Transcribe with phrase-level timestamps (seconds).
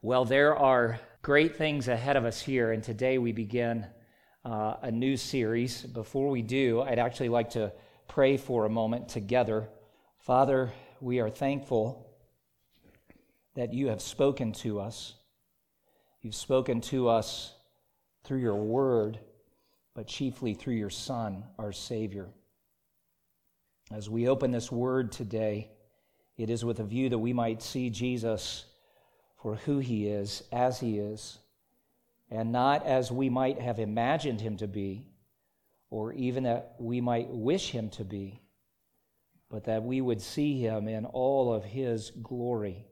[0.00, 3.84] Well, there are great things ahead of us here, and today we begin
[4.44, 5.82] uh, a new series.
[5.82, 7.72] Before we do, I'd actually like to
[8.06, 9.68] pray for a moment together.
[10.20, 12.14] Father, we are thankful
[13.56, 15.14] that you have spoken to us.
[16.22, 17.54] You've spoken to us
[18.22, 19.18] through your word,
[19.96, 22.28] but chiefly through your Son, our Savior.
[23.90, 25.72] As we open this word today,
[26.36, 28.64] it is with a view that we might see Jesus
[29.42, 31.38] for who he is, as he is,
[32.30, 35.06] and not as we might have imagined him to be,
[35.90, 38.42] or even that we might wish him to be,
[39.48, 42.86] but that we would see him in all of his glory.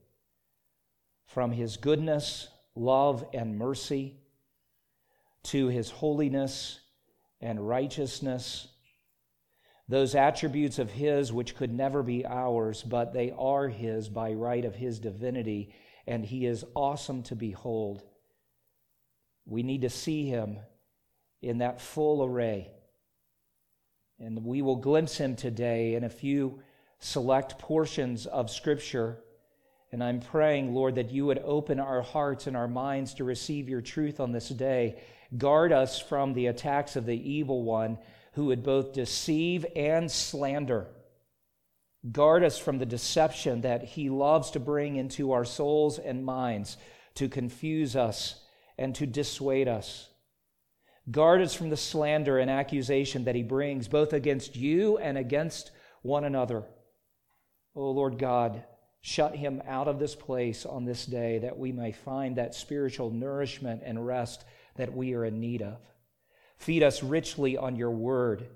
[1.26, 4.16] From his goodness, love, and mercy,
[5.42, 6.80] to his holiness
[7.40, 8.68] and righteousness,
[9.88, 14.64] those attributes of his which could never be ours, but they are his by right
[14.64, 15.72] of his divinity
[16.06, 18.02] and he is awesome to behold.
[19.44, 20.58] We need to see him
[21.42, 22.70] in that full array.
[24.18, 26.60] And we will glimpse him today in a few
[26.98, 29.18] select portions of Scripture.
[29.92, 33.68] And I'm praying, Lord, that you would open our hearts and our minds to receive
[33.68, 35.02] your truth on this day.
[35.36, 37.98] Guard us from the attacks of the evil one
[38.32, 40.88] who would both deceive and slander.
[42.12, 46.76] Guard us from the deception that he loves to bring into our souls and minds
[47.14, 48.44] to confuse us
[48.78, 50.08] and to dissuade us.
[51.10, 55.70] Guard us from the slander and accusation that he brings both against you and against
[56.02, 56.64] one another.
[57.74, 58.64] Oh Lord God,
[59.00, 63.10] shut him out of this place on this day that we may find that spiritual
[63.10, 64.44] nourishment and rest
[64.76, 65.78] that we are in need of.
[66.58, 68.48] Feed us richly on your word.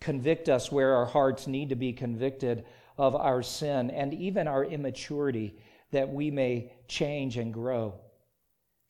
[0.00, 2.64] Convict us where our hearts need to be convicted
[2.98, 5.56] of our sin and even our immaturity
[5.90, 7.94] that we may change and grow.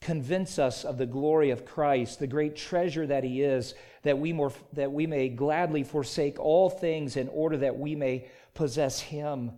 [0.01, 4.33] Convince us of the glory of Christ, the great treasure that He is, that we,
[4.33, 9.53] more, that we may gladly forsake all things in order that we may possess Him.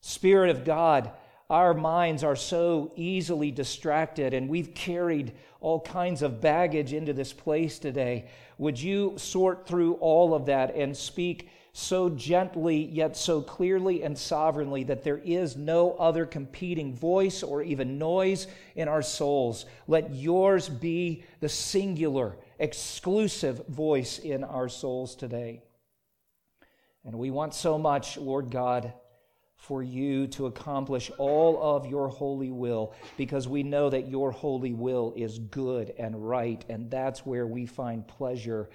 [0.00, 1.10] Spirit of God,
[1.50, 7.32] our minds are so easily distracted, and we've carried all kinds of baggage into this
[7.32, 8.28] place today.
[8.58, 11.48] Would you sort through all of that and speak
[11.78, 17.62] so gently yet so clearly and sovereignly that there is no other competing voice or
[17.62, 19.64] even noise in our souls.
[19.86, 25.62] Let yours be the singular, exclusive voice in our souls today.
[27.04, 28.92] And we want so much, Lord God,
[29.54, 34.72] for you to accomplish all of your holy will because we know that your holy
[34.72, 38.68] will is good and right, and that's where we find pleasure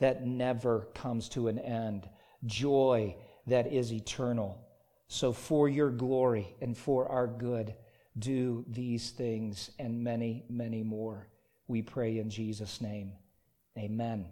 [0.00, 2.06] that never comes to an end
[2.44, 3.16] joy
[3.46, 4.58] that is eternal.
[5.08, 7.74] So, for your glory and for our good,
[8.18, 11.28] do these things and many, many more.
[11.68, 13.12] We pray in Jesus' name.
[13.78, 14.26] Amen.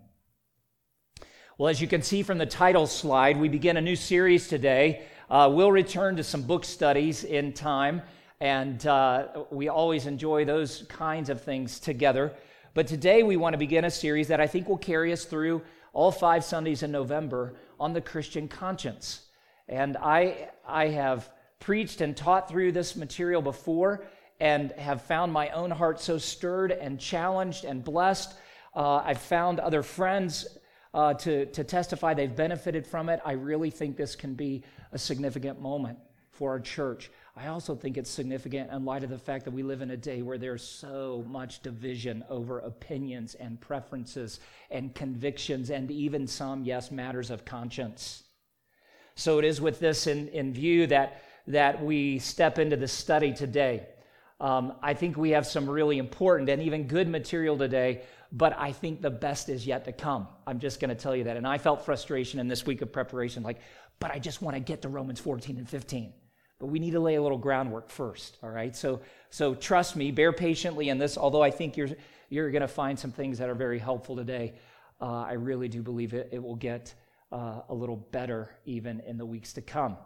[1.59, 5.03] Well, as you can see from the title slide, we begin a new series today.
[5.29, 8.03] Uh, we'll return to some book studies in time,
[8.41, 12.33] and uh, we always enjoy those kinds of things together.
[12.73, 15.63] But today we want to begin a series that I think will carry us through
[15.93, 19.23] all five Sundays in November on the Christian conscience.
[19.69, 21.29] And I, I have
[21.59, 24.05] preached and taught through this material before
[24.41, 28.35] and have found my own heart so stirred and challenged and blessed.
[28.75, 30.59] Uh, I've found other friends
[30.95, 33.21] uh, to, to testify they've benefited from it.
[33.25, 35.99] I really think this can be a significant moment
[36.31, 37.11] for our church.
[37.41, 39.97] I also think it's significant in light of the fact that we live in a
[39.97, 44.41] day where there's so much division over opinions and preferences
[44.71, 48.25] and convictions and even some, yes, matters of conscience.
[49.15, 53.33] So it is with this in, in view that, that we step into the study
[53.33, 53.87] today.
[54.39, 58.03] Um, I think we have some really important and even good material today,
[58.33, 60.29] but I think the best is yet to come.
[60.47, 61.39] I'm just going to tell you that.
[61.39, 63.61] And I felt frustration in this week of preparation, like,
[63.99, 66.13] but I just want to get to Romans 14 and 15
[66.61, 68.77] but we need to lay a little groundwork first all right?
[68.77, 69.01] So
[69.31, 71.89] so trust me bear patiently in this although i think you're
[72.29, 74.55] you're going to find some things that are very helpful today.
[75.01, 76.95] Uh, i really do believe it, it will get
[77.33, 79.97] uh, a little better even in the weeks to come.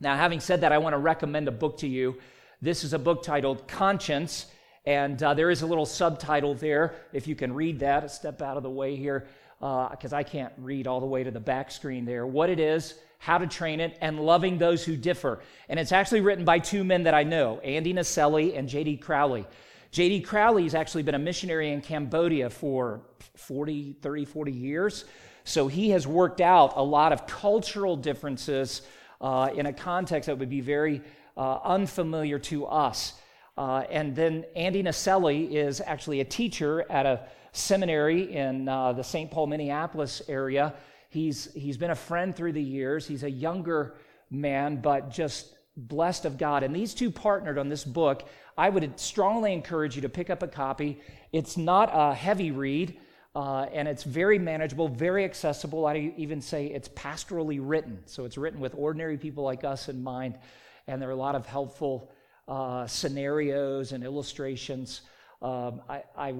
[0.00, 2.18] Now having said that i want to recommend a book to you.
[2.62, 4.46] This is a book titled conscience
[4.86, 6.94] and uh, there is a little subtitle there.
[7.12, 9.26] If you can read that step out of the way here
[9.58, 12.26] because uh, i can't read all the way to the back screen there.
[12.26, 15.40] What it is how to Train It, and Loving Those Who Differ.
[15.68, 18.96] And it's actually written by two men that I know, Andy Naselli and J.D.
[18.96, 19.46] Crowley.
[19.90, 20.22] J.D.
[20.22, 23.02] Crowley has actually been a missionary in Cambodia for
[23.36, 25.04] 40, 30, 40 years.
[25.44, 28.80] So he has worked out a lot of cultural differences
[29.20, 31.02] uh, in a context that would be very
[31.36, 33.20] uh, unfamiliar to us.
[33.58, 39.04] Uh, and then Andy Naselli is actually a teacher at a seminary in uh, the
[39.04, 39.30] St.
[39.30, 40.72] Paul, Minneapolis area.
[41.10, 43.06] He's, he's been a friend through the years.
[43.06, 43.96] He's a younger
[44.30, 46.62] man, but just blessed of God.
[46.62, 48.28] And these two partnered on this book.
[48.56, 51.00] I would strongly encourage you to pick up a copy.
[51.32, 52.96] It's not a heavy read,
[53.34, 55.86] uh, and it's very manageable, very accessible.
[55.86, 58.00] I even say it's pastorally written.
[58.06, 60.38] So it's written with ordinary people like us in mind.
[60.86, 62.10] And there are a lot of helpful
[62.46, 65.02] uh, scenarios and illustrations.
[65.42, 66.34] Um, I, I,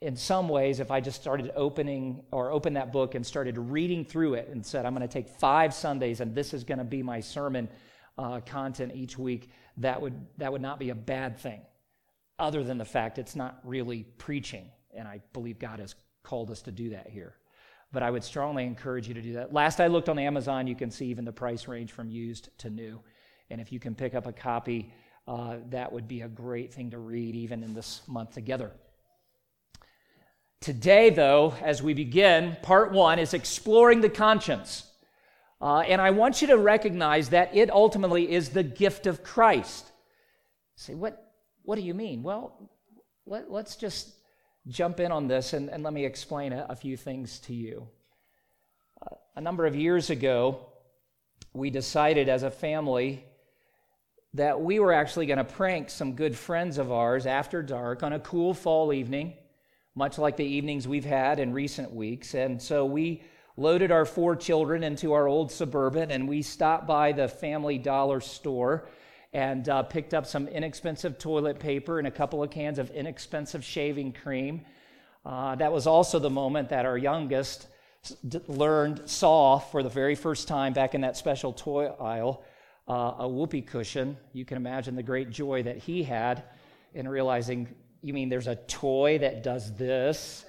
[0.00, 4.04] in some ways, if I just started opening or opened that book and started reading
[4.04, 6.84] through it and said, I'm going to take five Sundays and this is going to
[6.84, 7.68] be my sermon
[8.16, 11.60] uh, content each week, that would, that would not be a bad thing,
[12.38, 14.70] other than the fact it's not really preaching.
[14.94, 17.34] And I believe God has called us to do that here.
[17.92, 19.52] But I would strongly encourage you to do that.
[19.52, 22.70] Last I looked on Amazon, you can see even the price range from used to
[22.70, 23.00] new.
[23.50, 24.92] And if you can pick up a copy,
[25.26, 28.72] uh, that would be a great thing to read even in this month together.
[30.60, 34.84] Today, though, as we begin, part one is exploring the conscience.
[35.58, 39.90] Uh, and I want you to recognize that it ultimately is the gift of Christ.
[40.76, 42.22] Say, what, what do you mean?
[42.22, 42.70] Well,
[43.26, 44.10] let, us just
[44.68, 47.88] jump in on this and, and let me explain a, a few things to you.
[49.00, 50.66] Uh, a number of years ago,
[51.54, 53.24] we decided as a family
[54.34, 58.12] that we were actually going to prank some good friends of ours after dark on
[58.12, 59.34] a cool fall evening,
[60.00, 62.32] much like the evenings we've had in recent weeks.
[62.32, 63.22] And so we
[63.58, 68.22] loaded our four children into our old suburban and we stopped by the family dollar
[68.22, 68.88] store
[69.34, 73.62] and uh, picked up some inexpensive toilet paper and a couple of cans of inexpensive
[73.62, 74.62] shaving cream.
[75.26, 77.66] Uh, that was also the moment that our youngest
[78.48, 82.42] learned, saw for the very first time back in that special toy aisle,
[82.88, 84.16] uh, a whoopee cushion.
[84.32, 86.44] You can imagine the great joy that he had
[86.94, 87.68] in realizing,
[88.02, 90.44] you mean there's a toy that does this?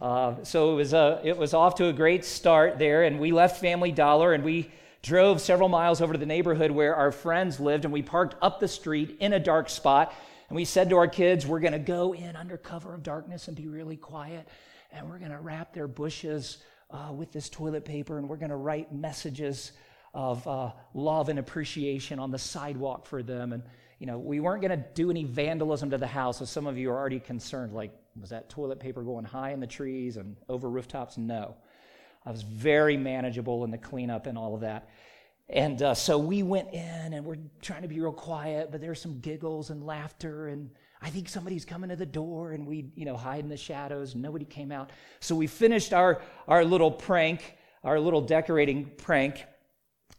[0.00, 3.32] Uh, so it was, a, it was off to a great start there, and we
[3.32, 4.70] left Family Dollar and we
[5.02, 8.60] drove several miles over to the neighborhood where our friends lived, and we parked up
[8.60, 10.14] the street in a dark spot.
[10.48, 13.48] And we said to our kids, We're going to go in under cover of darkness
[13.48, 14.46] and be really quiet,
[14.92, 16.58] and we're going to wrap their bushes
[16.90, 19.72] uh, with this toilet paper, and we're going to write messages
[20.14, 23.52] of uh, love and appreciation on the sidewalk for them.
[23.52, 23.62] And,
[23.98, 26.76] you know, we weren't going to do any vandalism to the house, so some of
[26.76, 30.36] you are already concerned like, was that toilet paper going high in the trees and
[30.48, 31.16] over rooftops?
[31.18, 31.56] No.
[32.24, 34.88] I was very manageable in the cleanup and all of that.
[35.48, 39.00] And uh, so we went in and we're trying to be real quiet, but there's
[39.00, 40.48] some giggles and laughter.
[40.48, 40.70] And
[41.00, 44.16] I think somebody's coming to the door and we, you know, hide in the shadows.
[44.16, 44.90] Nobody came out.
[45.20, 49.44] So we finished our, our little prank, our little decorating prank,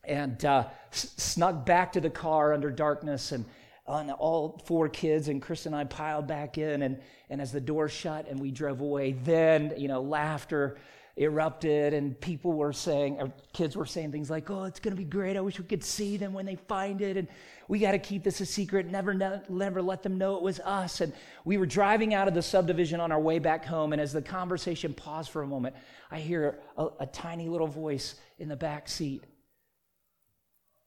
[0.05, 3.33] and uh, s- snuck back to the car under darkness.
[3.33, 3.43] And,
[3.87, 6.81] and all four kids and Chris and I piled back in.
[6.81, 6.99] And,
[7.29, 10.77] and as the door shut and we drove away, then, you know, laughter
[11.17, 14.97] erupted and people were saying, or kids were saying things like, oh, it's going to
[14.97, 15.35] be great.
[15.35, 17.17] I wish we could see them when they find it.
[17.17, 17.27] And
[17.67, 18.85] we got to keep this a secret.
[18.85, 19.13] Never,
[19.49, 21.01] never let them know it was us.
[21.01, 21.11] And
[21.43, 23.93] we were driving out of the subdivision on our way back home.
[23.93, 25.75] And as the conversation paused for a moment,
[26.11, 29.23] I hear a, a tiny little voice in the back seat.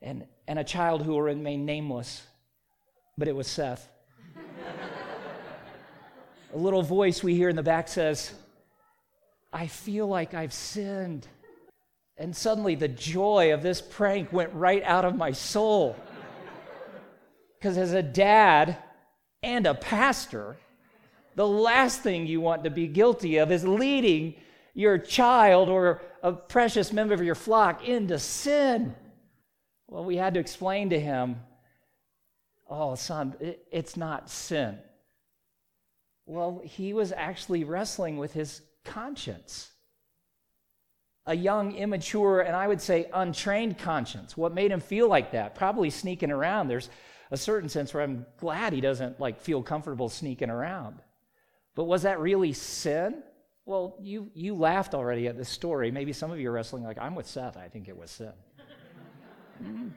[0.00, 2.23] And, and a child who will remain nameless,
[3.16, 3.88] but it was Seth.
[6.54, 8.32] a little voice we hear in the back says,
[9.52, 11.26] I feel like I've sinned.
[12.17, 15.96] And suddenly the joy of this prank went right out of my soul.
[17.58, 18.76] Because as a dad
[19.43, 20.56] and a pastor,
[21.34, 24.34] the last thing you want to be guilty of is leading
[24.74, 28.94] your child or a precious member of your flock into sin.
[29.88, 31.40] Well, we had to explain to him,
[32.70, 34.79] oh, son, it, it's not sin.
[36.24, 39.72] Well, he was actually wrestling with his conscience.
[41.27, 44.36] A young, immature, and I would say untrained conscience.
[44.36, 45.55] What made him feel like that?
[45.55, 46.69] Probably sneaking around.
[46.69, 46.89] There's
[47.31, 51.00] a certain sense where I'm glad he doesn't like feel comfortable sneaking around.
[51.74, 53.22] But was that really sin?
[53.67, 55.91] Well, you you laughed already at this story.
[55.91, 57.56] Maybe some of you are wrestling like I'm with Seth.
[57.56, 58.32] I think it was sin.
[59.62, 59.89] Mm-hmm.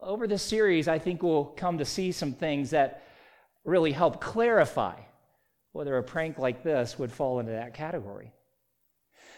[0.00, 3.02] Over this series, I think we'll come to see some things that
[3.64, 4.94] really help clarify
[5.72, 8.32] whether a prank like this would fall into that category.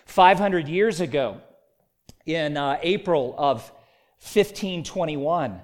[0.05, 1.40] 500 years ago,
[2.26, 3.62] in uh, April of
[4.21, 5.61] 1521,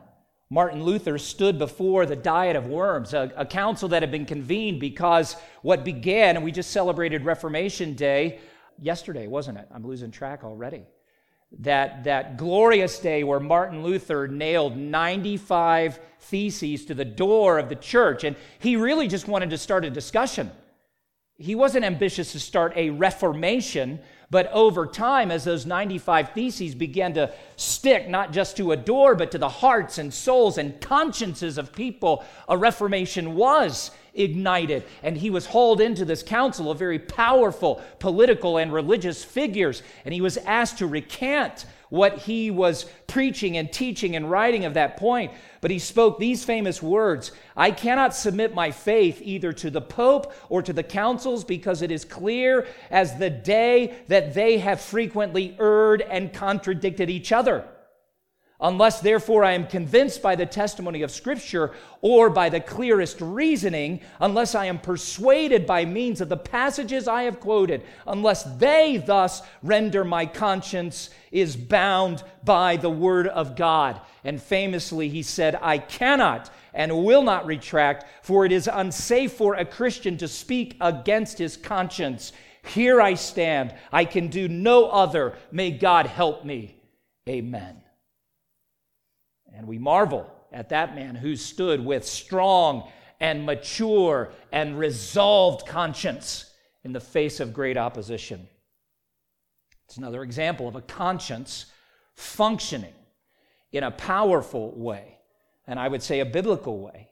[0.49, 4.81] Martin Luther stood before the Diet of Worms, a, a, council that had been convened
[4.81, 8.39] because what began, and we just celebrated Reformation Day
[8.81, 9.69] yesterday, wasn't it?
[9.73, 10.85] I'm losing track already.
[11.61, 17.77] That, that glorious day where Martin Luther nailed 95 theses to the door of the
[17.77, 18.25] church.
[18.25, 20.51] And he really just wanted to start a discussion.
[21.39, 27.15] He wasn't ambitious to start a reformation, but over time, as those 95 theses began
[27.15, 31.59] to stick not just to a door, but to the hearts and souls and consciences
[31.59, 34.83] of people, a reformation was ignited.
[35.03, 39.83] And he was hauled into this council of very powerful political and religious figures.
[40.05, 44.75] And he was asked to recant what he was preaching and teaching and writing of
[44.75, 45.33] that point.
[45.61, 50.33] But he spoke these famous words I cannot submit my faith either to the Pope
[50.49, 55.57] or to the councils because it is clear as the day that they have frequently
[55.59, 57.65] erred and contradicted each other.
[58.59, 64.01] Unless, therefore, I am convinced by the testimony of Scripture or by the clearest reasoning,
[64.19, 69.43] unless I am persuaded by means of the passages I have quoted, unless they thus
[69.63, 74.01] render my conscience is bound by the Word of God.
[74.25, 79.55] And famously, he said, I cannot and will not retract, for it is unsafe for
[79.55, 82.33] a Christian to speak against his conscience.
[82.65, 83.75] Here I stand.
[83.93, 85.37] I can do no other.
[85.53, 86.77] May God help me.
[87.29, 87.83] Amen.
[89.57, 92.89] And we marvel at that man who stood with strong
[93.21, 96.53] and mature and resolved conscience
[96.85, 98.47] in the face of great opposition.
[99.87, 101.67] It's another example of a conscience
[102.15, 102.95] functioning
[103.73, 105.19] in a powerful way,
[105.67, 107.11] and I would say a biblical way.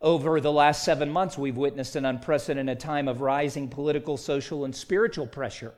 [0.00, 4.74] Over the last seven months, we've witnessed an unprecedented time of rising political, social, and
[4.74, 5.74] spiritual pressure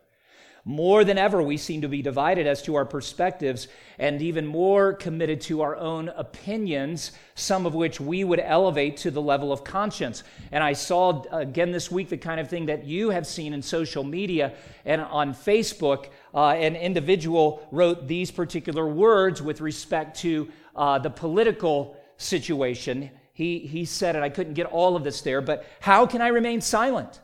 [0.65, 4.93] more than ever, we seem to be divided as to our perspectives and even more
[4.93, 9.65] committed to our own opinions, some of which we would elevate to the level of
[9.65, 10.23] conscience.
[10.53, 13.63] And I saw again this week the kind of thing that you have seen in
[13.63, 16.11] social media and on Facebook.
[16.35, 23.11] Uh, an individual wrote these particular words with respect to uh, the political situation.
[23.33, 26.29] He, he said, and I couldn't get all of this there, but how can I
[26.29, 27.21] remain silent?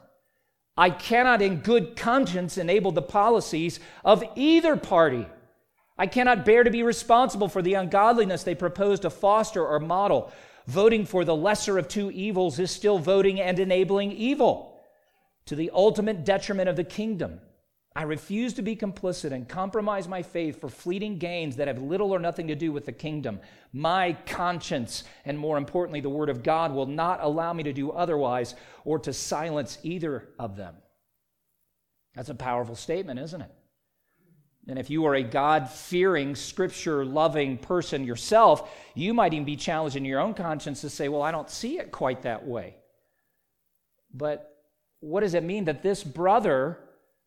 [0.77, 5.27] I cannot, in good conscience, enable the policies of either party.
[5.97, 10.33] I cannot bear to be responsible for the ungodliness they propose to foster or model.
[10.67, 14.81] Voting for the lesser of two evils is still voting and enabling evil
[15.47, 17.41] to the ultimate detriment of the kingdom.
[17.97, 22.13] I refuse to be complicit and compromise my faith for fleeting gains that have little
[22.13, 23.39] or nothing to do with the kingdom.
[23.73, 27.93] My conscience, and more importantly, the Word of God, will not allow me to do
[27.93, 30.75] otherwise or to silence either of them.
[32.17, 33.51] That's a powerful statement, isn't it?
[34.67, 39.57] And if you are a God fearing, scripture loving person yourself, you might even be
[39.57, 42.77] challenged in your own conscience to say, Well, I don't see it quite that way.
[44.13, 44.51] But
[45.01, 46.79] what does it mean that this brother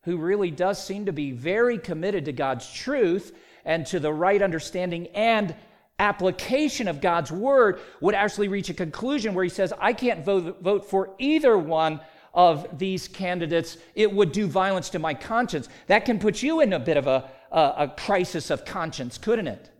[0.08, 3.36] who really does seem to be very committed to God's truth
[3.66, 5.54] and to the right understanding and
[5.98, 10.62] application of God's word, would actually reach a conclusion where he says, I can't vote,
[10.62, 12.00] vote for either one
[12.32, 13.76] of these candidates.
[13.94, 15.68] It would do violence to my conscience.
[15.88, 19.48] That can put you in a bit of a, a, a crisis of conscience, couldn't
[19.48, 19.70] it?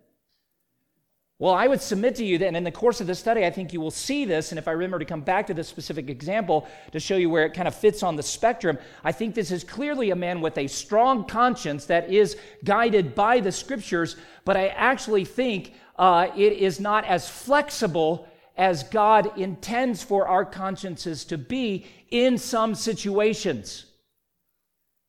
[1.41, 3.51] Well, I would submit to you that and in the course of this study, I
[3.51, 4.51] think you will see this.
[4.51, 7.47] And if I remember to come back to this specific example to show you where
[7.47, 10.59] it kind of fits on the spectrum, I think this is clearly a man with
[10.59, 14.17] a strong conscience that is guided by the scriptures.
[14.45, 18.27] But I actually think uh, it is not as flexible
[18.57, 23.85] as God intends for our consciences to be in some situations.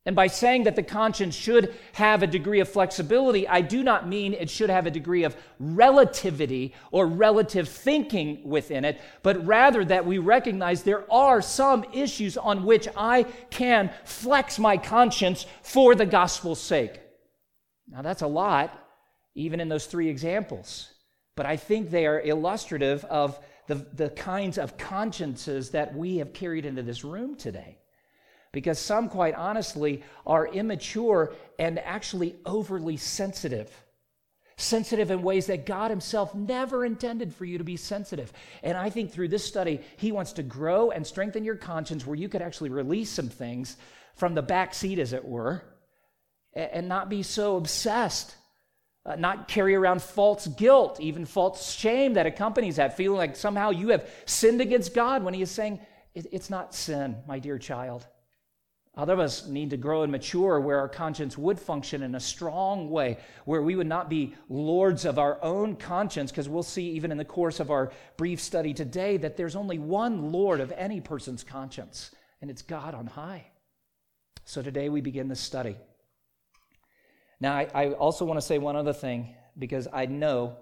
[0.09, 4.07] And by saying that the conscience should have a degree of flexibility, I do not
[4.07, 9.85] mean it should have a degree of relativity or relative thinking within it, but rather
[9.85, 15.93] that we recognize there are some issues on which I can flex my conscience for
[15.93, 16.99] the gospel's sake.
[17.87, 18.75] Now, that's a lot,
[19.35, 20.91] even in those three examples,
[21.35, 26.33] but I think they are illustrative of the, the kinds of consciences that we have
[26.33, 27.77] carried into this room today
[28.51, 33.71] because some, quite honestly, are immature and actually overly sensitive.
[34.57, 38.33] Sensitive in ways that God Himself never intended for you to be sensitive.
[38.63, 42.15] And I think through this study, He wants to grow and strengthen your conscience where
[42.15, 43.77] you could actually release some things
[44.15, 45.63] from the back seat, as it were,
[46.53, 48.35] and not be so obsessed.
[49.05, 53.69] Uh, not carry around false guilt, even false shame that accompanies that, feeling like somehow
[53.69, 55.79] you have sinned against God when He is saying,
[56.13, 58.05] It's not sin, my dear child.
[58.99, 62.19] Other of us need to grow and mature where our conscience would function in a
[62.19, 66.89] strong way, where we would not be lords of our own conscience, because we'll see
[66.89, 70.73] even in the course of our brief study today that there's only one Lord of
[70.73, 73.45] any person's conscience, and it's God on high.
[74.43, 75.77] So today we begin this study.
[77.39, 80.57] Now, I, I also want to say one other thing because I know,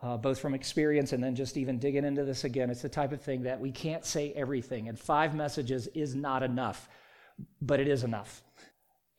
[0.00, 3.10] uh, both from experience and then just even digging into this again, it's the type
[3.10, 6.88] of thing that we can't say everything, and five messages is not enough,
[7.60, 8.42] but it is enough.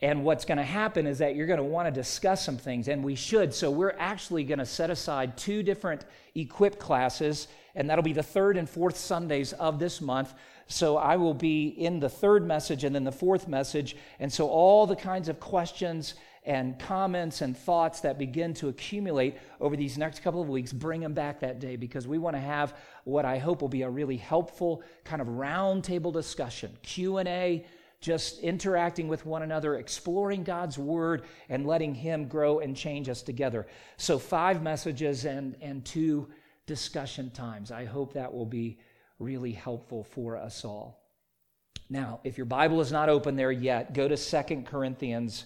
[0.02, 2.90] And what's going to happen is that you're going to want to discuss some things,
[2.90, 3.54] and we should.
[3.54, 6.06] So, we're actually going to set aside two different
[6.36, 10.34] equip classes, and that'll be the third and fourth Sundays of this month.
[10.68, 13.96] So, I will be in the third message and then the fourth message.
[14.20, 19.38] And so, all the kinds of questions and comments and thoughts that begin to accumulate
[19.60, 22.42] over these next couple of weeks, bring them back that day because we want to
[22.42, 27.66] have what I hope will be a really helpful kind of roundtable discussion, Q&A,
[28.06, 33.24] just interacting with one another, exploring God's word, and letting Him grow and change us
[33.24, 33.66] together.
[33.98, 36.28] So, five messages and, and two
[36.68, 37.72] discussion times.
[37.72, 38.78] I hope that will be
[39.18, 41.02] really helpful for us all.
[41.90, 45.46] Now, if your Bible is not open there yet, go to Second Corinthians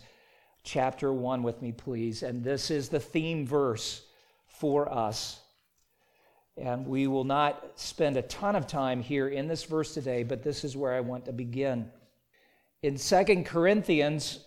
[0.64, 2.24] chapter 1 with me, please.
[2.24, 4.02] And this is the theme verse
[4.48, 5.40] for us.
[6.58, 10.44] And we will not spend a ton of time here in this verse today, but
[10.44, 11.90] this is where I want to begin.
[12.82, 14.40] In Second Corinthians,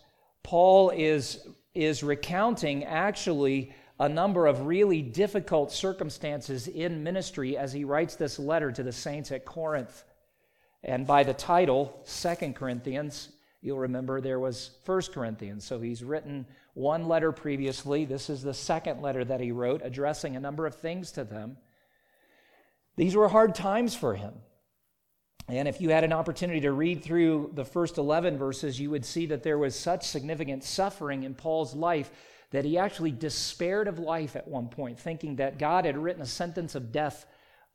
[0.43, 7.85] Paul is, is recounting actually a number of really difficult circumstances in ministry as he
[7.85, 10.05] writes this letter to the saints at Corinth.
[10.83, 13.29] And by the title, Second Corinthians,
[13.61, 15.65] you'll remember there was First Corinthians.
[15.65, 18.07] So he's written one letter previously.
[18.07, 21.59] This is the second letter that he wrote, addressing a number of things to them.
[22.97, 24.33] These were hard times for him.
[25.49, 29.05] And if you had an opportunity to read through the first 11 verses, you would
[29.05, 32.11] see that there was such significant suffering in Paul's life
[32.53, 36.27] that he actually despaired of life at one point, thinking that God had written a
[36.27, 37.27] sentence of death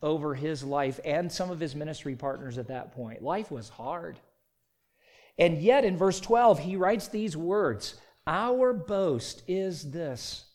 [0.02, 3.22] over his life and some of his ministry partners at that point.
[3.22, 4.20] Life was hard.
[5.38, 7.96] And yet, in verse 12, he writes these words
[8.26, 10.46] Our boast is this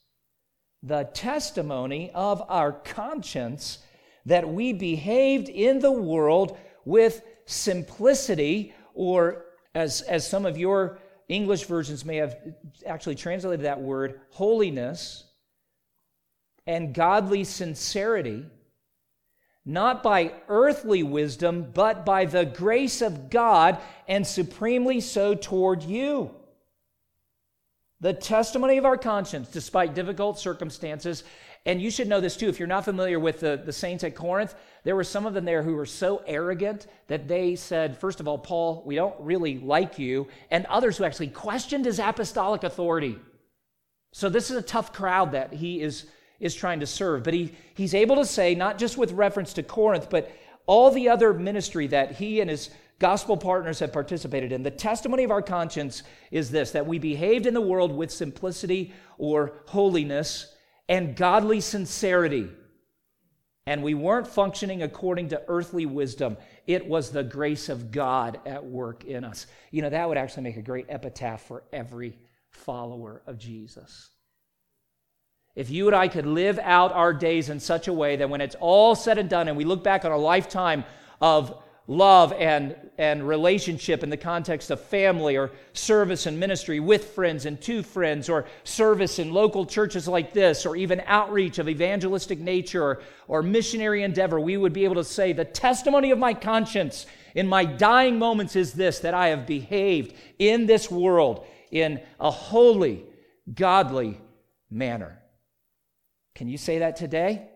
[0.82, 3.78] the testimony of our conscience
[4.26, 11.64] that we behaved in the world with simplicity, or as, as some of your English
[11.64, 12.36] versions may have
[12.86, 15.24] actually translated that word, holiness
[16.66, 18.44] and godly sincerity,
[19.64, 23.78] not by earthly wisdom, but by the grace of God,
[24.08, 26.30] and supremely so toward you.
[28.00, 31.22] The testimony of our conscience, despite difficult circumstances,
[31.64, 32.48] and you should know this too.
[32.48, 35.44] If you're not familiar with the, the saints at Corinth, there were some of them
[35.44, 39.58] there who were so arrogant that they said, first of all, Paul, we don't really
[39.58, 43.16] like you, and others who actually questioned his apostolic authority.
[44.12, 46.06] So this is a tough crowd that he is,
[46.40, 47.22] is trying to serve.
[47.22, 50.32] But he, he's able to say, not just with reference to Corinth, but
[50.66, 54.62] all the other ministry that he and his gospel partners have participated in.
[54.64, 58.92] The testimony of our conscience is this that we behaved in the world with simplicity
[59.18, 60.54] or holiness
[60.88, 62.48] and godly sincerity.
[63.66, 66.36] And we weren't functioning according to earthly wisdom.
[66.66, 69.46] It was the grace of God at work in us.
[69.70, 72.18] You know, that would actually make a great epitaph for every
[72.50, 74.10] follower of Jesus.
[75.54, 78.40] If you and I could live out our days in such a way that when
[78.40, 80.84] it's all said and done and we look back on a lifetime
[81.20, 87.10] of love and, and relationship in the context of family or service and ministry with
[87.10, 91.68] friends and to friends or service in local churches like this or even outreach of
[91.68, 96.18] evangelistic nature or, or missionary endeavor, we would be able to say, The testimony of
[96.18, 101.46] my conscience in my dying moments is this that I have behaved in this world
[101.70, 103.04] in a holy,
[103.52, 104.20] godly
[104.70, 105.18] manner.
[106.34, 107.48] Can you say that today?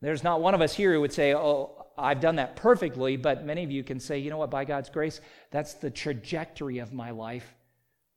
[0.00, 3.44] There's not one of us here who would say, Oh, I've done that perfectly, but
[3.44, 6.92] many of you can say, you know what, by God's grace, that's the trajectory of
[6.92, 7.54] my life.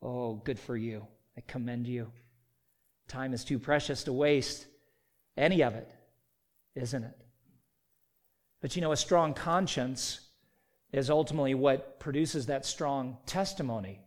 [0.01, 1.05] Oh, good for you.
[1.37, 2.11] I commend you.
[3.07, 4.67] Time is too precious to waste
[5.37, 5.89] any of it,
[6.75, 7.17] isn't it?
[8.61, 10.19] But you know, a strong conscience
[10.91, 13.99] is ultimately what produces that strong testimony.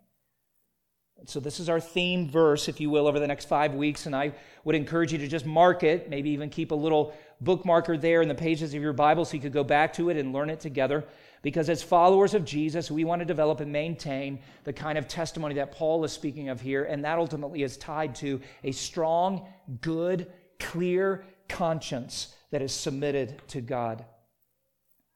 [1.24, 4.06] So, this is our theme verse, if you will, over the next five weeks.
[4.06, 4.32] And I
[4.64, 8.28] would encourage you to just mark it, maybe even keep a little bookmarker there in
[8.28, 10.60] the pages of your Bible so you could go back to it and learn it
[10.60, 11.04] together.
[11.42, 15.56] Because as followers of Jesus, we want to develop and maintain the kind of testimony
[15.56, 16.84] that Paul is speaking of here.
[16.84, 19.48] And that ultimately is tied to a strong,
[19.80, 24.04] good, clear conscience that is submitted to God.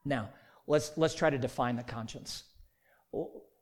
[0.04, 0.30] Now,
[0.66, 2.42] let's, let's try to define the conscience.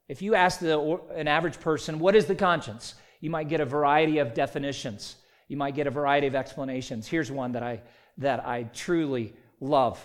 [0.09, 2.95] If you ask the, an average person, what is the conscience?
[3.21, 5.17] You might get a variety of definitions.
[5.49, 7.07] You might get a variety of explanations.
[7.07, 7.83] Here's one that I,
[8.19, 10.05] that I truly love.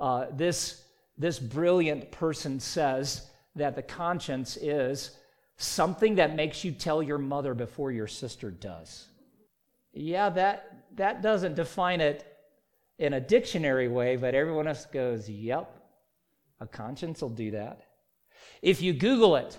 [0.00, 0.82] Uh, this,
[1.16, 5.16] this brilliant person says that the conscience is
[5.56, 9.06] something that makes you tell your mother before your sister does.
[9.92, 12.26] Yeah, that, that doesn't define it
[12.98, 15.80] in a dictionary way, but everyone else goes, yep,
[16.60, 17.82] a conscience will do that.
[18.62, 19.58] If you Google it,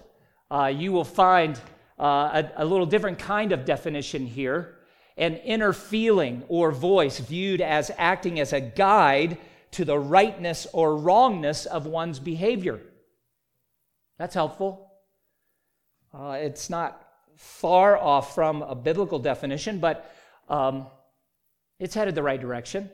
[0.52, 1.60] uh, you will find
[2.00, 4.75] uh, a, a little different kind of definition here
[5.18, 9.38] an inner feeling or voice viewed as acting as a guide
[9.72, 12.82] to the rightness or wrongness of one's behavior.
[14.18, 14.92] That's helpful.
[16.14, 17.02] Uh, it's not
[17.36, 20.14] far off from a biblical definition, but
[20.48, 20.88] um,
[21.80, 22.90] it's headed the right direction.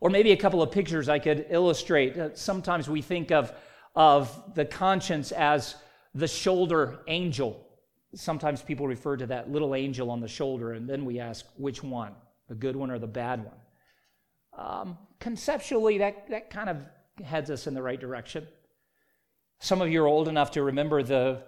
[0.00, 2.16] Or maybe a couple of pictures I could illustrate.
[2.16, 3.52] Uh, sometimes we think of,
[3.94, 5.74] of the conscience as
[6.14, 7.66] the shoulder angel.
[8.14, 11.82] Sometimes people refer to that little angel on the shoulder, and then we ask which
[11.82, 12.12] one,
[12.48, 13.54] the good one or the bad one.
[14.58, 16.84] Um, conceptually, that, that kind of
[17.24, 18.46] heads us in the right direction.
[19.60, 21.42] Some of you are old enough to remember the,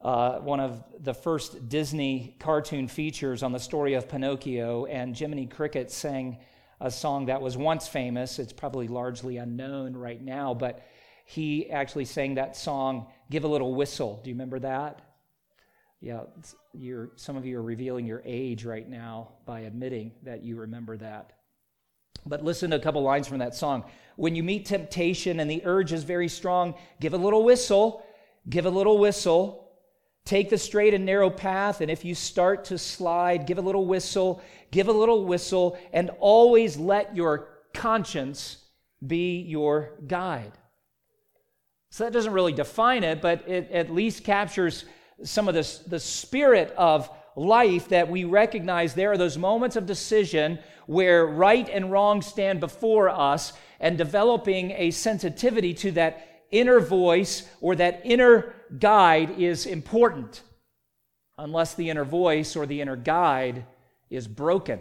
[0.00, 5.46] uh, one of the first Disney cartoon features on the story of Pinocchio, and Jiminy
[5.46, 6.38] Cricket sang
[6.80, 8.38] a song that was once famous.
[8.38, 10.86] It's probably largely unknown right now, but
[11.26, 14.20] he actually sang that song, Give a Little Whistle.
[14.24, 15.02] Do you remember that?
[16.00, 16.20] Yeah,
[16.72, 20.96] you're, some of you are revealing your age right now by admitting that you remember
[20.96, 21.34] that.
[22.24, 23.84] But listen to a couple lines from that song.
[24.16, 28.04] When you meet temptation and the urge is very strong, give a little whistle,
[28.48, 29.68] give a little whistle.
[30.26, 33.86] Take the straight and narrow path, and if you start to slide, give a little
[33.86, 38.58] whistle, give a little whistle, and always let your conscience
[39.04, 40.52] be your guide.
[41.88, 44.84] So that doesn't really define it, but it at least captures
[45.24, 49.86] some of this, the spirit of life that we recognize there are those moments of
[49.86, 56.80] decision where right and wrong stand before us and developing a sensitivity to that inner
[56.80, 60.42] voice or that inner guide is important
[61.38, 63.64] unless the inner voice or the inner guide
[64.10, 64.80] is broken.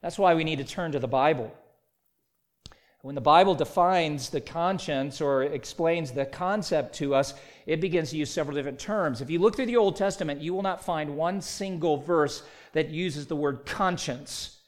[0.00, 1.54] That's why we need to turn to the Bible.
[3.02, 7.34] When the Bible defines the conscience or explains the concept to us,
[7.66, 9.20] it begins to use several different terms.
[9.20, 12.90] If you look through the Old Testament, you will not find one single verse that
[12.90, 14.58] uses the word conscience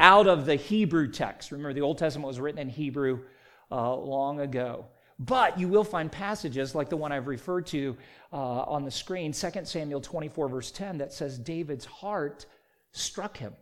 [0.00, 1.52] out of the Hebrew text.
[1.52, 3.20] Remember, the Old Testament was written in Hebrew
[3.70, 4.86] uh, long ago.
[5.20, 7.96] But you will find passages like the one I've referred to
[8.32, 12.46] uh, on the screen, 2 Samuel 24, verse 10, that says David's heart
[12.90, 13.54] struck him.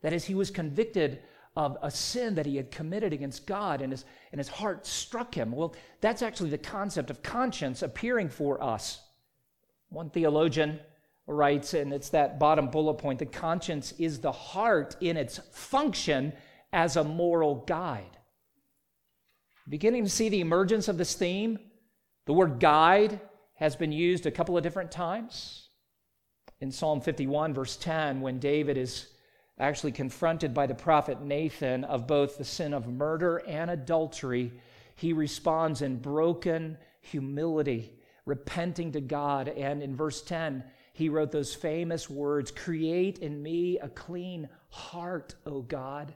[0.00, 1.20] That is, he was convicted
[1.56, 5.34] of a sin that he had committed against God, and his, and his heart struck
[5.34, 5.52] him.
[5.52, 9.00] Well, that's actually the concept of conscience appearing for us.
[9.88, 10.80] One theologian
[11.26, 16.32] writes, and it's that bottom bullet point the conscience is the heart in its function
[16.72, 18.18] as a moral guide.
[19.68, 21.58] Beginning to see the emergence of this theme,
[22.26, 23.20] the word guide
[23.54, 25.68] has been used a couple of different times.
[26.60, 29.08] In Psalm 51, verse 10, when David is
[29.58, 34.52] actually confronted by the prophet Nathan of both the sin of murder and adultery,
[34.94, 39.48] he responds in broken humility, repenting to God.
[39.48, 45.34] And in verse 10, he wrote those famous words Create in me a clean heart,
[45.46, 46.14] O God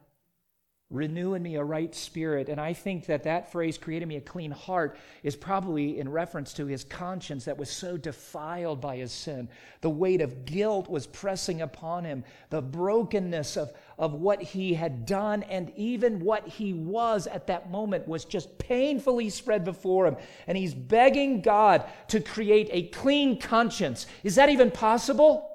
[0.90, 2.48] renew in me a right spirit.
[2.48, 6.52] And I think that that phrase, creating me a clean heart, is probably in reference
[6.54, 9.48] to his conscience that was so defiled by his sin.
[9.82, 15.06] The weight of guilt was pressing upon him, the brokenness of, of what he had
[15.06, 20.16] done, and even what he was at that moment was just painfully spread before him.
[20.48, 24.08] And he's begging God to create a clean conscience.
[24.24, 25.49] Is that even possible?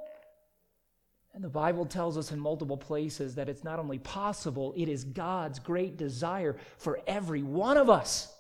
[1.35, 5.03] And the Bible tells us in multiple places that it's not only possible, it is
[5.03, 8.33] God's great desire for every one of us.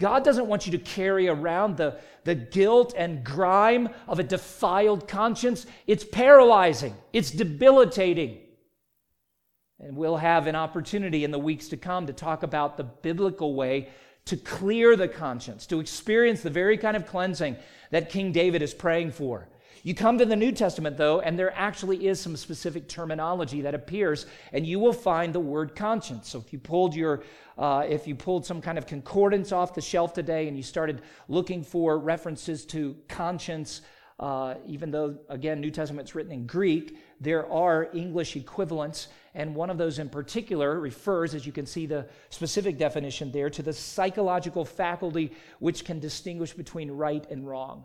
[0.00, 5.06] God doesn't want you to carry around the, the guilt and grime of a defiled
[5.06, 5.64] conscience.
[5.86, 8.40] It's paralyzing, it's debilitating.
[9.78, 13.54] And we'll have an opportunity in the weeks to come to talk about the biblical
[13.54, 13.90] way
[14.24, 17.56] to clear the conscience, to experience the very kind of cleansing
[17.92, 19.48] that King David is praying for.
[19.86, 23.74] You come to the New Testament, though, and there actually is some specific terminology that
[23.74, 26.30] appears, and you will find the word conscience.
[26.30, 27.22] So if you pulled your,
[27.58, 31.02] uh, if you pulled some kind of concordance off the shelf today and you started
[31.28, 33.82] looking for references to conscience,
[34.18, 39.68] uh, even though, again, New Testament's written in Greek, there are English equivalents, and one
[39.68, 43.72] of those in particular refers, as you can see the specific definition there, to the
[43.74, 47.84] psychological faculty which can distinguish between right and wrong.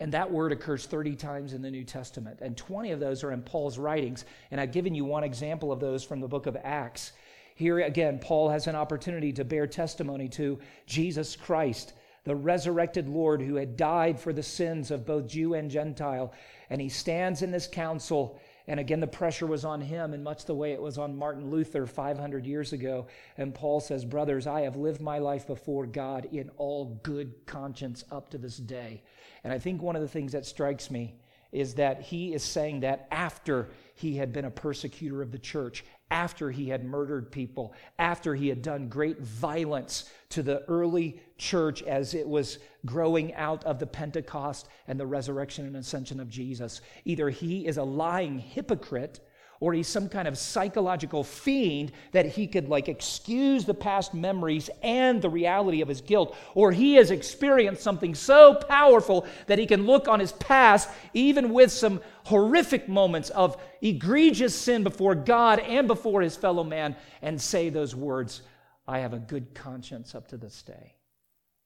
[0.00, 2.40] And that word occurs 30 times in the New Testament.
[2.42, 4.24] And 20 of those are in Paul's writings.
[4.50, 7.12] And I've given you one example of those from the book of Acts.
[7.54, 11.92] Here again, Paul has an opportunity to bear testimony to Jesus Christ,
[12.24, 16.32] the resurrected Lord who had died for the sins of both Jew and Gentile.
[16.70, 18.40] And he stands in this council.
[18.66, 21.50] And again, the pressure was on him in much the way it was on Martin
[21.50, 23.06] Luther 500 years ago.
[23.36, 28.04] And Paul says, Brothers, I have lived my life before God in all good conscience
[28.10, 29.02] up to this day.
[29.42, 31.14] And I think one of the things that strikes me
[31.52, 35.84] is that he is saying that after he had been a persecutor of the church,
[36.10, 41.82] after he had murdered people, after he had done great violence to the early church
[41.82, 46.80] as it was growing out of the Pentecost and the resurrection and ascension of Jesus.
[47.04, 49.20] Either he is a lying hypocrite
[49.60, 54.70] or he's some kind of psychological fiend that he could like excuse the past memories
[54.82, 59.66] and the reality of his guilt, or he has experienced something so powerful that he
[59.66, 65.60] can look on his past, even with some horrific moments of egregious sin before God
[65.60, 68.42] and before his fellow man, and say those words
[68.86, 70.94] I have a good conscience up to this day.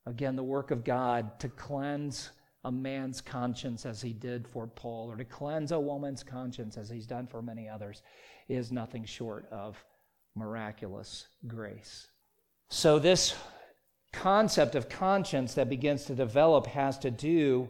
[0.06, 2.30] Again, the work of God to cleanse
[2.64, 6.88] a man's conscience as he did for Paul, or to cleanse a woman's conscience as
[6.88, 8.02] he's done for many others,
[8.48, 9.82] is nothing short of
[10.34, 12.08] miraculous grace.
[12.68, 13.34] So, this
[14.12, 17.68] concept of conscience that begins to develop has to do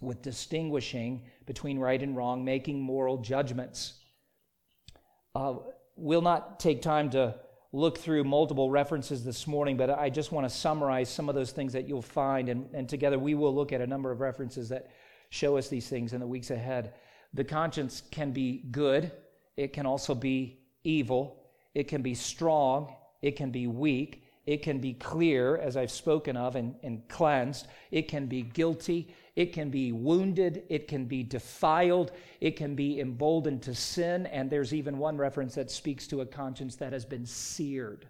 [0.00, 3.94] with distinguishing between right and wrong, making moral judgments.
[5.34, 5.54] Uh,
[5.96, 7.34] we'll not take time to
[7.72, 11.52] look through multiple references this morning, but I just want to summarize some of those
[11.52, 12.48] things that you'll find.
[12.48, 14.90] And, and together we will look at a number of references that
[15.30, 16.94] show us these things in the weeks ahead.
[17.34, 19.12] The conscience can be good,
[19.56, 24.78] it can also be evil, it can be strong, it can be weak, it can
[24.78, 29.70] be clear, as I've spoken of, and, and cleansed, it can be guilty, it can
[29.70, 34.98] be wounded, it can be defiled, it can be emboldened to sin, and there's even
[34.98, 38.08] one reference that speaks to a conscience that has been seared.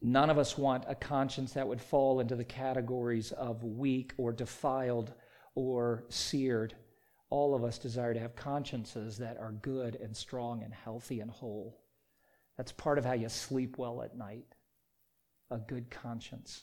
[0.00, 4.32] None of us want a conscience that would fall into the categories of weak or
[4.32, 5.12] defiled
[5.54, 6.76] or seared.
[7.28, 11.30] All of us desire to have consciences that are good and strong and healthy and
[11.30, 11.82] whole.
[12.56, 14.46] That's part of how you sleep well at night.
[15.50, 16.62] A good conscience.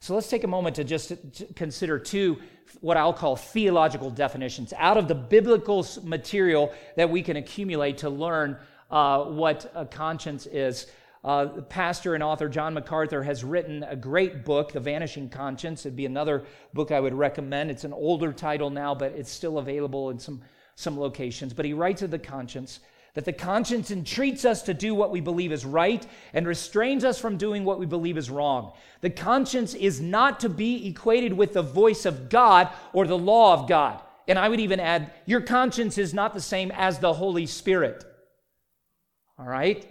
[0.00, 1.12] So let's take a moment to just
[1.56, 2.38] consider two,
[2.80, 8.10] what I'll call theological definitions out of the biblical material that we can accumulate to
[8.10, 8.58] learn
[8.90, 10.86] uh, what a conscience is.
[11.24, 15.84] Uh, pastor and author John MacArthur has written a great book, The Vanishing Conscience.
[15.84, 17.70] It'd be another book I would recommend.
[17.70, 20.40] It's an older title now, but it's still available in some,
[20.76, 21.52] some locations.
[21.52, 22.78] But he writes of the conscience
[23.18, 27.18] that the conscience entreats us to do what we believe is right and restrains us
[27.18, 28.70] from doing what we believe is wrong.
[29.00, 33.54] The conscience is not to be equated with the voice of God or the law
[33.54, 34.00] of God.
[34.28, 38.04] And I would even add, your conscience is not the same as the Holy Spirit.
[39.36, 39.84] All right?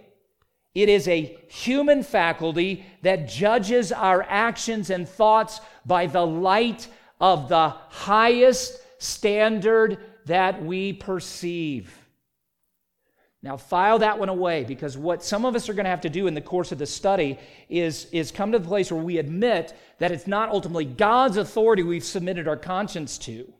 [0.74, 6.88] It is a human faculty that judges our actions and thoughts by the light
[7.20, 11.97] of the highest standard that we perceive.
[13.42, 16.10] Now, file that one away because what some of us are going to have to
[16.10, 19.18] do in the course of the study is, is come to the place where we
[19.18, 23.52] admit that it's not ultimately God's authority we've submitted our conscience to.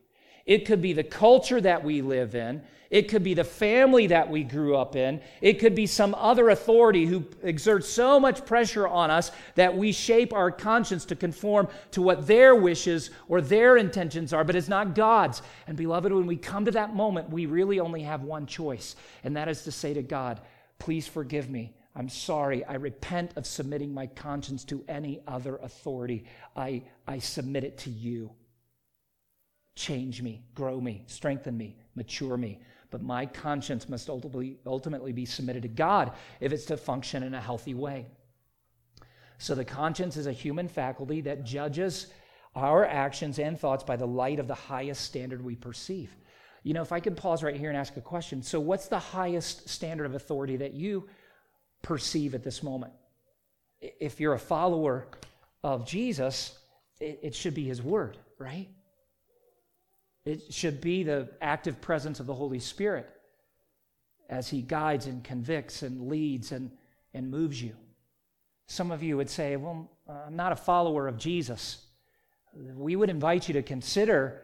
[0.49, 2.63] It could be the culture that we live in.
[2.89, 5.21] It could be the family that we grew up in.
[5.41, 9.91] It could be some other authority who exerts so much pressure on us that we
[9.91, 14.67] shape our conscience to conform to what their wishes or their intentions are, but it's
[14.67, 15.43] not God's.
[15.67, 19.37] And beloved, when we come to that moment, we really only have one choice, and
[19.37, 20.41] that is to say to God,
[20.79, 21.75] Please forgive me.
[21.95, 22.65] I'm sorry.
[22.65, 26.23] I repent of submitting my conscience to any other authority.
[26.55, 28.31] I, I submit it to you.
[29.79, 32.59] Change me, grow me, strengthen me, mature me
[32.91, 37.33] but my conscience must ultimately, ultimately be submitted to God if it's to function in
[37.33, 38.07] a healthy way.
[39.37, 42.07] So the conscience is a human faculty that judges
[42.55, 46.15] our actions and thoughts by the light of the highest standard we perceive.
[46.63, 48.41] You know, if I could pause right here and ask a question.
[48.43, 51.07] So, what's the highest standard of authority that you
[51.83, 52.91] perceive at this moment?
[53.79, 55.07] If you're a follower
[55.63, 56.57] of Jesus,
[56.99, 58.67] it, it should be his word, right?
[60.29, 63.09] It should be the active presence of the Holy Spirit
[64.29, 66.69] as He guides and convicts and leads and,
[67.15, 67.75] and moves you.
[68.67, 71.83] Some of you would say, Well, I'm not a follower of Jesus.
[72.53, 74.43] We would invite you to consider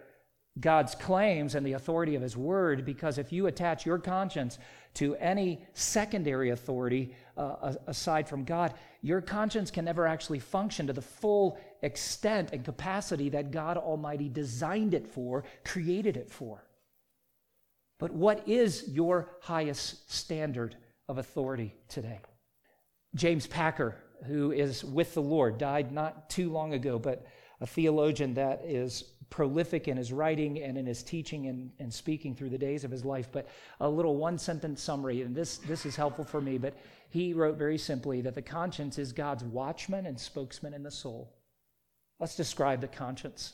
[0.59, 4.57] God's claims and the authority of His Word because if you attach your conscience
[4.95, 10.93] to any secondary authority uh, aside from God, your conscience can never actually function to
[10.93, 16.65] the full extent and capacity that God Almighty designed it for, created it for.
[17.99, 20.75] But what is your highest standard
[21.07, 22.19] of authority today?
[23.15, 27.25] James Packer, who is with the Lord, died not too long ago, but
[27.61, 32.35] a theologian that is prolific in his writing and in his teaching and, and speaking
[32.35, 33.29] through the days of his life.
[33.31, 33.47] But
[33.79, 36.75] a little one sentence summary, and this, this is helpful for me, but
[37.09, 41.34] he wrote very simply that the conscience is God's watchman and spokesman in the soul.
[42.19, 43.53] Let's describe the conscience.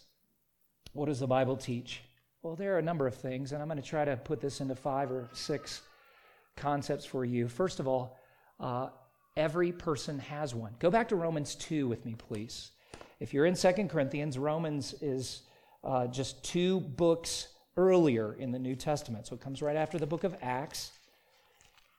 [0.93, 2.01] What does the Bible teach?
[2.43, 4.61] Well, there are a number of things, and I'm going to try to put this
[4.61, 5.81] into five or six
[6.55, 7.47] concepts for you.
[7.47, 8.19] First of all,
[8.59, 8.89] uh,
[9.37, 10.75] every person has one.
[10.79, 12.71] Go back to Romans 2 with me, please.
[13.19, 15.43] If you're in Second Corinthians, Romans is
[15.83, 17.47] uh, just two books
[17.77, 19.27] earlier in the New Testament.
[19.27, 20.91] So it comes right after the book of Acts.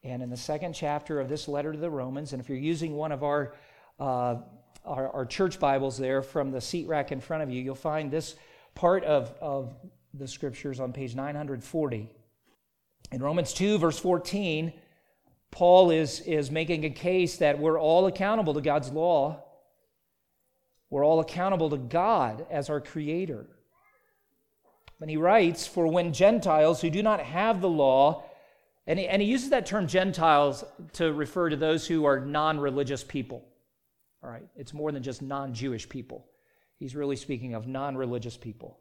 [0.05, 2.97] And in the second chapter of this letter to the Romans, and if you're using
[2.97, 3.55] one of our,
[4.01, 4.37] uh,
[4.85, 8.11] our, our, church Bibles there from the seat rack in front of you, you'll find
[8.11, 8.35] this
[8.75, 9.75] part of, of
[10.15, 12.11] the scriptures on page 940.
[13.13, 14.73] In Romans 2, verse 14,
[15.51, 19.45] Paul is, is making a case that we're all accountable to God's law.
[20.91, 23.47] We're all accountable to God as our creator.
[25.01, 28.25] And he writes, For when Gentiles who do not have the law,
[28.87, 30.65] and he, and he uses that term Gentiles
[30.95, 33.45] to refer to those who are non religious people.
[34.23, 36.27] All right, it's more than just non Jewish people.
[36.79, 38.79] He's really speaking of non religious people.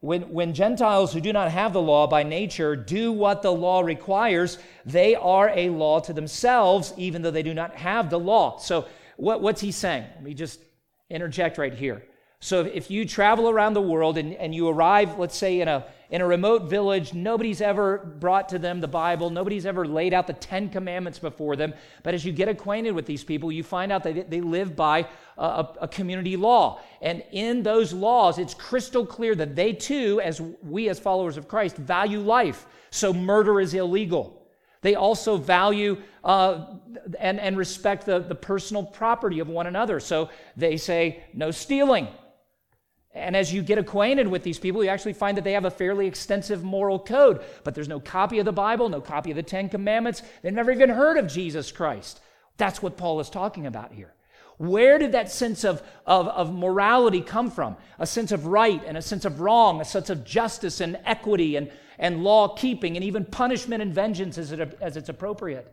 [0.00, 3.80] When, when Gentiles who do not have the law by nature do what the law
[3.80, 8.58] requires, they are a law to themselves, even though they do not have the law.
[8.58, 10.04] So, what, what's he saying?
[10.16, 10.60] Let me just
[11.08, 12.04] interject right here.
[12.40, 15.86] So if you travel around the world and, and you arrive, let's say, in a,
[16.14, 20.28] in a remote village, nobody's ever brought to them the Bible, nobody's ever laid out
[20.28, 21.74] the Ten Commandments before them.
[22.04, 25.08] But as you get acquainted with these people, you find out that they live by
[25.36, 26.80] a, a community law.
[27.02, 31.48] And in those laws, it's crystal clear that they too, as we as followers of
[31.48, 32.64] Christ, value life.
[32.90, 34.40] So murder is illegal.
[34.82, 36.76] They also value uh,
[37.18, 39.98] and, and respect the, the personal property of one another.
[39.98, 42.06] So they say no stealing,
[43.14, 45.70] and as you get acquainted with these people, you actually find that they have a
[45.70, 49.42] fairly extensive moral code, but there's no copy of the Bible, no copy of the
[49.42, 50.22] Ten Commandments.
[50.42, 52.20] They've never even heard of Jesus Christ.
[52.56, 54.12] That's what Paul is talking about here.
[54.56, 57.76] Where did that sense of, of, of morality come from?
[57.98, 61.56] A sense of right and a sense of wrong, a sense of justice and equity
[61.56, 65.72] and, and law keeping, and even punishment and vengeance as, it, as it's appropriate.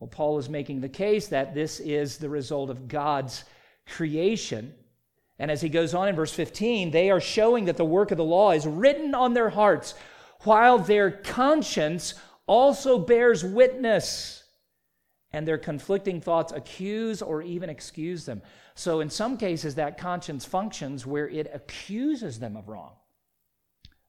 [0.00, 3.44] Well, Paul is making the case that this is the result of God's
[3.86, 4.74] creation
[5.38, 8.18] and as he goes on in verse 15, they are showing that the work of
[8.18, 9.94] the law is written on their hearts,
[10.40, 12.14] while their conscience
[12.46, 14.44] also bears witness,
[15.32, 18.42] and their conflicting thoughts accuse or even excuse them.
[18.76, 22.92] So, in some cases, that conscience functions where it accuses them of wrong.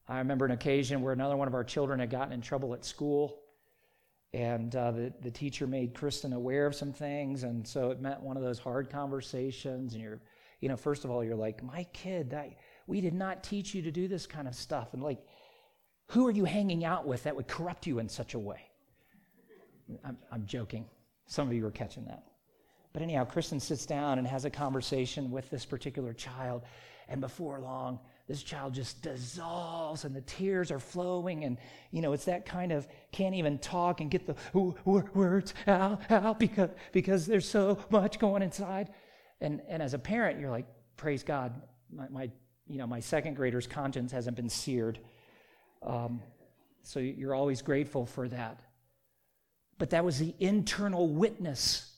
[0.07, 2.85] I remember an occasion where another one of our children had gotten in trouble at
[2.85, 3.39] school,
[4.33, 8.21] and uh, the, the teacher made Kristen aware of some things, and so it meant
[8.21, 10.21] one of those hard conversations, and you're
[10.59, 12.51] you know, first of all, you're like, my kid, that,
[12.87, 14.93] we did not teach you to do this kind of stuff.
[14.93, 15.19] And like,
[16.07, 18.69] who are you hanging out with that would corrupt you in such a way?
[20.03, 20.85] I'm, I'm joking.
[21.27, 22.23] Some of you are catching that.
[22.93, 26.63] But anyhow, Kristen sits down and has a conversation with this particular child.
[27.09, 31.43] And before long, this child just dissolves and the tears are flowing.
[31.43, 31.57] And,
[31.91, 34.35] you know, it's that kind of can't even talk and get the
[34.85, 38.89] words out, out because, because there's so much going inside.
[39.41, 40.65] And, and as a parent, you're like,
[40.97, 42.31] praise God, my, my
[42.67, 44.99] you know, my second grader's conscience hasn't been seared.
[45.83, 46.21] Um,
[46.83, 48.59] so you're always grateful for that.
[49.77, 51.91] But that was the internal witness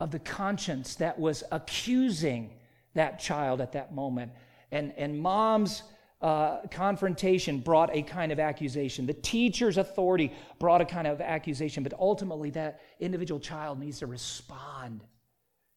[0.00, 2.54] of the conscience that was accusing
[2.94, 4.32] that child at that moment.
[4.72, 5.82] And, and mom's
[6.20, 9.06] uh, confrontation brought a kind of accusation.
[9.06, 11.82] The teacher's authority brought a kind of accusation.
[11.82, 15.02] But ultimately, that individual child needs to respond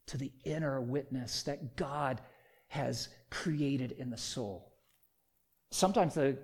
[0.07, 2.21] to the inner witness that God
[2.67, 4.73] has created in the soul.
[5.71, 6.37] Sometimes the,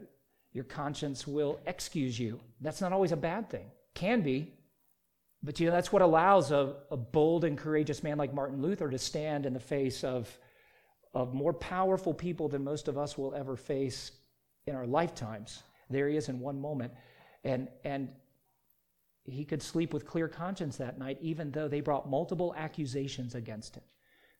[0.53, 2.39] your conscience will excuse you.
[2.61, 3.71] That's not always a bad thing.
[3.93, 4.53] Can be.
[5.43, 8.89] But you know, that's what allows a, a bold and courageous man like Martin Luther
[8.89, 10.29] to stand in the face of,
[11.13, 14.11] of more powerful people than most of us will ever face
[14.67, 15.63] in our lifetimes.
[15.89, 16.93] There he is in one moment.
[17.43, 18.09] And, and
[19.25, 23.75] he could sleep with clear conscience that night, even though they brought multiple accusations against
[23.75, 23.83] him,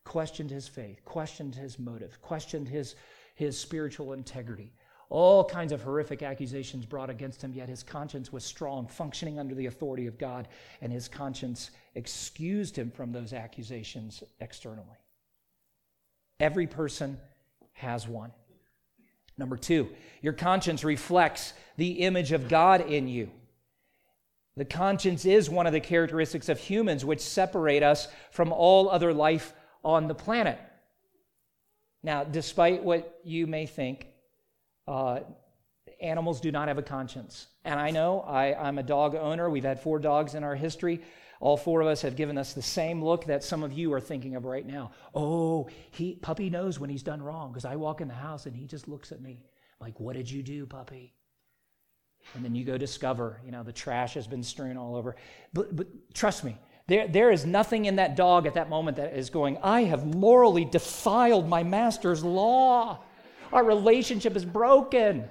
[0.03, 2.95] questioned his faith, questioned his motive, questioned his,
[3.35, 4.73] his spiritual integrity.
[5.09, 9.53] All kinds of horrific accusations brought against him, yet his conscience was strong, functioning under
[9.53, 10.47] the authority of God,
[10.81, 14.97] and his conscience excused him from those accusations externally.
[16.39, 17.19] Every person
[17.73, 18.31] has one.
[19.37, 19.89] Number two,
[20.21, 23.31] your conscience reflects the image of God in you.
[24.57, 29.13] The conscience is one of the characteristics of humans which separate us from all other
[29.13, 30.59] life on the planet.
[32.03, 34.07] Now, despite what you may think,
[34.87, 35.21] uh,
[36.01, 37.47] animals do not have a conscience.
[37.63, 39.49] And I know I, I'm a dog owner.
[39.49, 41.01] We've had four dogs in our history.
[41.39, 44.01] All four of us have given us the same look that some of you are
[44.01, 44.91] thinking of right now.
[45.15, 48.55] Oh, he puppy knows when he's done wrong because I walk in the house and
[48.55, 49.43] he just looks at me
[49.79, 51.15] like, "What did you do, puppy?"
[52.33, 55.15] And then you go discover, you know, the trash has been strewn all over.
[55.53, 56.57] But, but trust me,
[56.87, 60.05] there, there is nothing in that dog at that moment that is going, I have
[60.05, 62.99] morally defiled my master's law.
[63.51, 65.29] Our relationship is broken.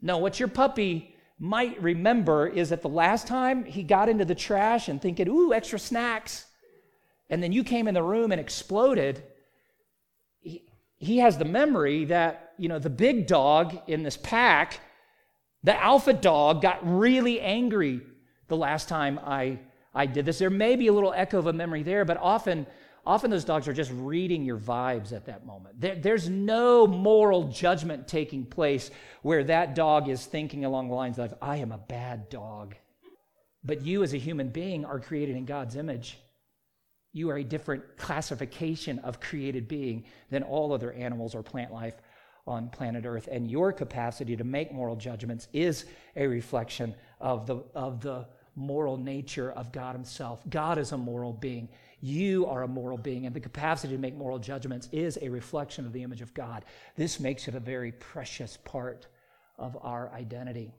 [0.00, 4.34] No, what your puppy might remember is that the last time he got into the
[4.34, 6.46] trash and thinking, ooh, extra snacks,
[7.30, 9.22] and then you came in the room and exploded,
[10.40, 10.64] he,
[10.96, 14.80] he has the memory that, you know, the big dog in this pack
[15.64, 18.00] the alpha dog got really angry
[18.48, 19.58] the last time I,
[19.94, 20.38] I did this.
[20.38, 22.66] There may be a little echo of a memory there, but often,
[23.04, 25.80] often those dogs are just reading your vibes at that moment.
[25.80, 28.90] There, there's no moral judgment taking place
[29.22, 32.74] where that dog is thinking along the lines of, I am a bad dog.
[33.64, 36.18] But you, as a human being, are created in God's image.
[37.12, 41.94] You are a different classification of created being than all other animals or plant life
[42.48, 43.28] on planet Earth.
[43.30, 45.84] And your capacity to make moral judgments is
[46.16, 48.26] a reflection of the, of the
[48.56, 50.40] moral nature of God Himself.
[50.48, 51.68] God is a moral being.
[52.00, 55.84] You are a moral being, and the capacity to make moral judgments is a reflection
[55.84, 56.64] of the image of God.
[56.96, 59.06] This makes it a very precious part
[59.58, 60.72] of our identity.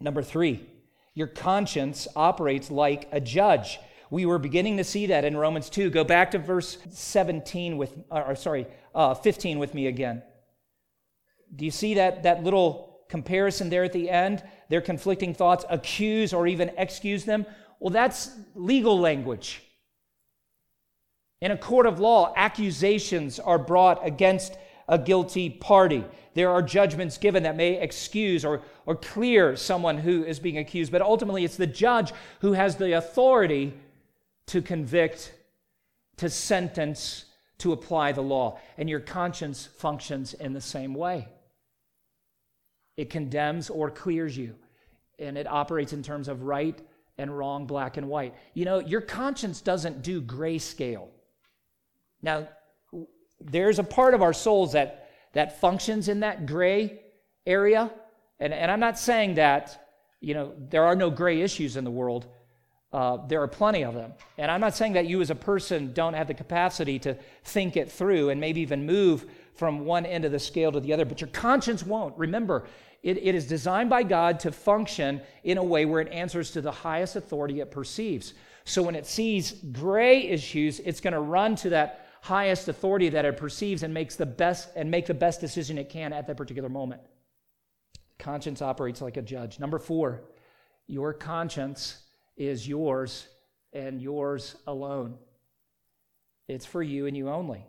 [0.00, 0.66] Number three,
[1.14, 3.78] your conscience operates like a judge.
[4.10, 5.90] We were beginning to see that in Romans 2.
[5.90, 10.22] Go back to verse 17 with, or sorry, uh, 15 with me again.
[11.54, 14.42] Do you see that, that little comparison there at the end?
[14.68, 17.46] Their conflicting thoughts accuse or even excuse them.
[17.78, 19.62] Well, that's legal language.
[21.40, 24.56] In a court of law, accusations are brought against
[24.88, 26.04] a guilty party.
[26.34, 30.92] There are judgments given that may excuse or, or clear someone who is being accused,
[30.92, 33.74] but ultimately it's the judge who has the authority
[34.46, 35.32] to convict,
[36.16, 37.26] to sentence,
[37.58, 38.58] to apply the law.
[38.78, 41.28] And your conscience functions in the same way.
[42.96, 44.54] It condemns or clears you,
[45.18, 46.78] and it operates in terms of right
[47.18, 48.34] and wrong, black and white.
[48.54, 51.08] You know, your conscience doesn't do grayscale.
[52.22, 52.48] Now,
[53.40, 57.00] there's a part of our souls that, that functions in that gray
[57.46, 57.90] area.
[58.38, 59.88] And, and I'm not saying that,
[60.20, 62.26] you know, there are no gray issues in the world.
[62.92, 64.12] Uh, there are plenty of them.
[64.36, 67.76] And I'm not saying that you as a person don't have the capacity to think
[67.76, 71.04] it through and maybe even move from one end of the scale to the other,
[71.04, 72.16] but your conscience won't.
[72.18, 72.66] Remember,
[73.02, 76.60] it, it is designed by God to function in a way where it answers to
[76.60, 78.34] the highest authority it perceives.
[78.64, 83.24] So when it sees gray issues, it's going to run to that highest authority that
[83.24, 86.36] it perceives and makes the best and make the best decision it can at that
[86.36, 87.00] particular moment.
[88.18, 89.58] Conscience operates like a judge.
[89.58, 90.22] Number four,
[90.86, 92.02] your conscience
[92.36, 93.26] is yours
[93.72, 95.18] and yours alone.
[96.46, 97.66] It's for you and you only.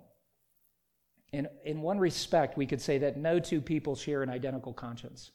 [1.34, 5.32] In, in one respect, we could say that no two people share an identical conscience.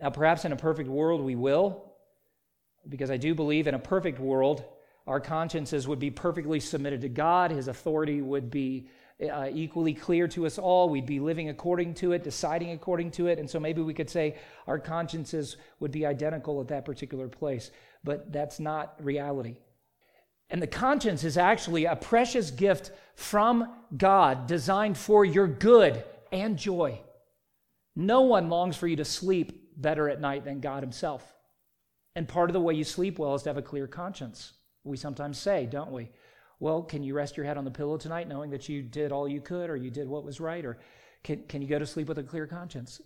[0.00, 1.94] Now, perhaps in a perfect world, we will,
[2.88, 4.64] because I do believe in a perfect world,
[5.06, 7.52] our consciences would be perfectly submitted to God.
[7.52, 8.88] His authority would be
[9.20, 10.88] uh, equally clear to us all.
[10.88, 13.38] We'd be living according to it, deciding according to it.
[13.38, 17.70] And so maybe we could say our consciences would be identical at that particular place.
[18.02, 19.58] But that's not reality.
[20.50, 26.56] And the conscience is actually a precious gift from God designed for your good and
[26.56, 27.00] joy.
[27.94, 31.24] No one longs for you to sleep better at night than God Himself.
[32.16, 34.52] And part of the way you sleep well is to have a clear conscience.
[34.82, 36.10] We sometimes say, don't we?
[36.58, 39.28] Well, can you rest your head on the pillow tonight knowing that you did all
[39.28, 40.64] you could or you did what was right?
[40.64, 40.78] Or
[41.22, 43.00] can, can you go to sleep with a clear conscience?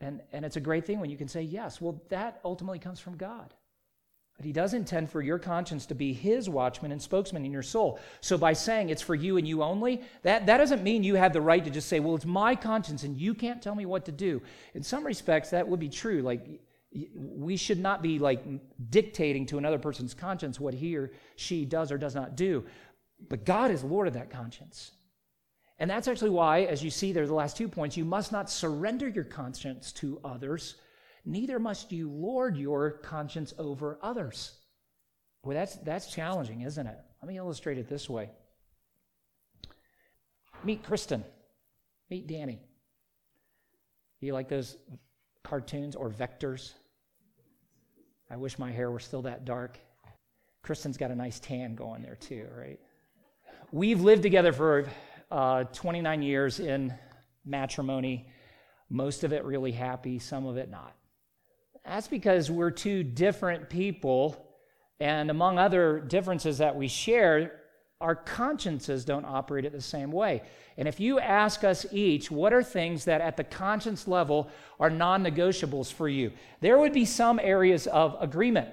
[0.00, 1.80] And, and it's a great thing when you can say yes.
[1.80, 3.52] Well, that ultimately comes from God.
[4.36, 7.62] But he does intend for your conscience to be his watchman and spokesman in your
[7.62, 7.98] soul.
[8.20, 11.32] So by saying it's for you and you only, that, that doesn't mean you have
[11.32, 14.04] the right to just say, well, it's my conscience and you can't tell me what
[14.04, 14.42] to do.
[14.74, 16.20] In some respects, that would be true.
[16.20, 16.60] Like,
[17.14, 18.44] we should not be like
[18.90, 22.64] dictating to another person's conscience what he or she does or does not do.
[23.28, 24.92] But God is Lord of that conscience.
[25.78, 28.50] And that's actually why, as you see there, the last two points, you must not
[28.50, 30.76] surrender your conscience to others
[31.26, 34.52] neither must you lord your conscience over others.
[35.42, 36.98] Well, that's, that's challenging, isn't it?
[37.20, 38.30] Let me illustrate it this way.
[40.64, 41.24] Meet Kristen.
[42.08, 42.60] Meet Danny.
[44.20, 44.76] Do You like those
[45.44, 46.72] cartoons or vectors?
[48.30, 49.78] I wish my hair were still that dark.
[50.62, 52.80] Kristen's got a nice tan going there too, right?
[53.70, 54.88] We've lived together for
[55.30, 56.94] uh, 29 years in
[57.44, 58.28] matrimony,
[58.88, 60.94] most of it really happy, some of it not.
[61.86, 64.44] That's because we're two different people,
[64.98, 67.60] and among other differences that we share,
[68.00, 70.42] our consciences don't operate it the same way.
[70.76, 74.90] And if you ask us each, what are things that at the conscience level are
[74.90, 76.32] non negotiables for you?
[76.60, 78.68] There would be some areas of agreement,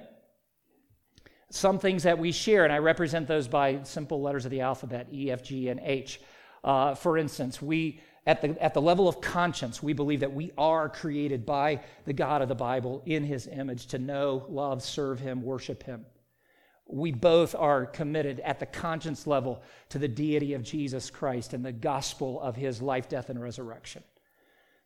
[1.50, 5.06] some things that we share, and I represent those by simple letters of the alphabet
[5.12, 6.20] E, F, G, and H.
[6.64, 10.50] Uh, for instance, we at the, at the level of conscience, we believe that we
[10.56, 15.20] are created by the God of the Bible in his image to know, love, serve
[15.20, 16.06] him, worship him.
[16.86, 21.64] We both are committed at the conscience level to the deity of Jesus Christ and
[21.64, 24.02] the gospel of his life, death, and resurrection.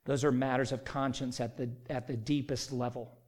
[0.05, 3.18] Those are matters of conscience at the, at the deepest level.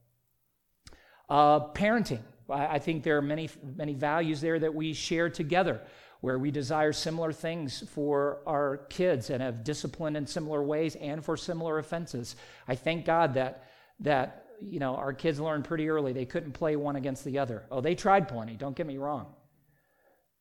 [1.29, 2.21] Uh, parenting.
[2.49, 5.81] I, I think there are many, many values there that we share together
[6.21, 11.25] where we desire similar things for our kids and have discipline in similar ways and
[11.25, 12.35] for similar offenses.
[12.67, 13.67] I thank God that
[13.99, 17.65] that you know our kids learned pretty early they couldn't play one against the other.
[17.71, 18.53] Oh, they tried plenty.
[18.55, 19.33] Don't get me wrong.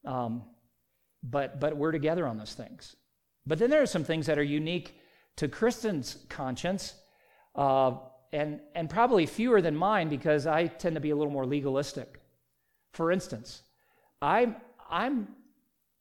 [0.04, 0.44] Um,
[1.22, 2.96] but but we're together on those things.
[3.46, 4.94] But then there are some things that are unique
[5.36, 6.94] to Kristen's conscience,
[7.54, 7.92] uh,
[8.32, 12.20] and and probably fewer than mine because I tend to be a little more legalistic.
[12.92, 13.62] For instance,
[14.20, 14.56] I'm
[14.90, 15.28] I'm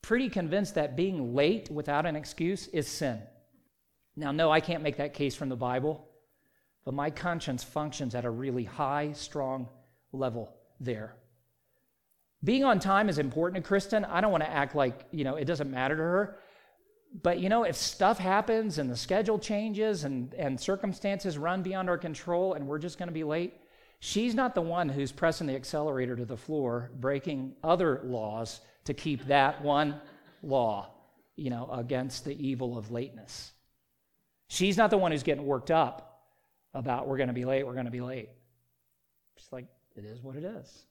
[0.02, 3.22] pretty convinced that being late without an excuse is sin.
[4.16, 6.08] Now, no, I can't make that case from the Bible,
[6.84, 9.70] but my conscience functions at a really high, strong
[10.12, 11.16] level there.
[12.43, 14.06] Being on time is important to Kristen.
[14.06, 16.39] I don't want to act like, you know, it doesn't matter to her.
[17.22, 21.89] But, you know, if stuff happens and the schedule changes and, and circumstances run beyond
[21.89, 23.59] our control and we're just going to be late,
[24.00, 28.93] she's not the one who's pressing the accelerator to the floor, breaking other laws to
[28.93, 30.00] keep that one
[30.41, 30.91] law,
[31.36, 33.52] you know, against the evil of lateness.
[34.47, 36.24] She's not the one who's getting worked up
[36.74, 38.30] about we're going to be late, we're going to be late.
[39.38, 40.86] She's like, it is what it is.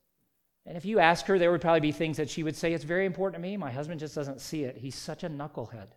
[0.67, 2.85] And if you ask her, there would probably be things that she would say, it's
[2.85, 3.57] very important to me.
[3.57, 4.77] My husband just doesn't see it.
[4.77, 5.89] He's such a knucklehead.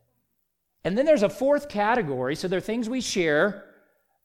[0.84, 2.36] And then there's a fourth category.
[2.36, 3.66] So there are things we share,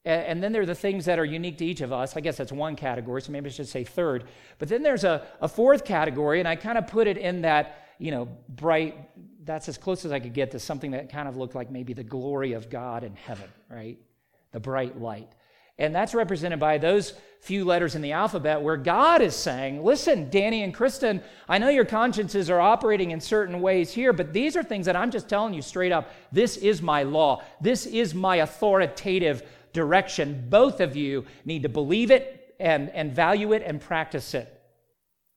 [0.07, 2.17] and then there are the things that are unique to each of us.
[2.17, 4.25] I guess that's one category, so maybe I should say third.
[4.59, 7.89] But then there's a, a fourth category, and I kind of put it in that,
[7.99, 8.97] you know, bright,
[9.45, 11.93] that's as close as I could get to something that kind of looked like maybe
[11.93, 13.99] the glory of God in heaven, right?
[14.53, 15.29] The bright light.
[15.79, 20.31] And that's represented by those few letters in the alphabet where God is saying, Listen,
[20.31, 24.57] Danny and Kristen, I know your consciences are operating in certain ways here, but these
[24.57, 26.11] are things that I'm just telling you straight up.
[26.33, 27.43] This is my law.
[27.61, 29.43] This is my authoritative
[29.77, 30.47] direction.
[30.49, 34.53] Both of you need to believe it and, and value it and practice it.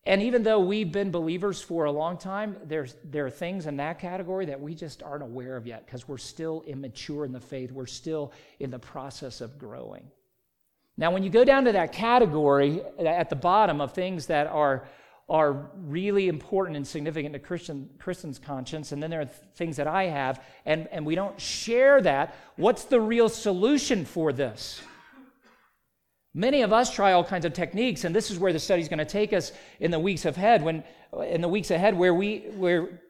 [0.05, 3.77] And even though we've been believers for a long time, there's, there are things in
[3.77, 7.39] that category that we just aren't aware of yet because we're still immature in the
[7.39, 7.71] faith.
[7.71, 10.09] We're still in the process of growing.
[10.97, 14.87] Now, when you go down to that category at the bottom of things that are
[15.29, 19.87] are really important and significant to Christian, Kristen's conscience, and then there are things that
[19.87, 22.35] I have, and, and we don't share that.
[22.55, 24.81] What's the real solution for this?
[26.33, 28.87] Many of us try all kinds of techniques, and this is where the study is
[28.87, 30.63] going to take us in the weeks ahead.
[30.63, 30.83] When
[31.25, 33.01] in the weeks ahead, where we where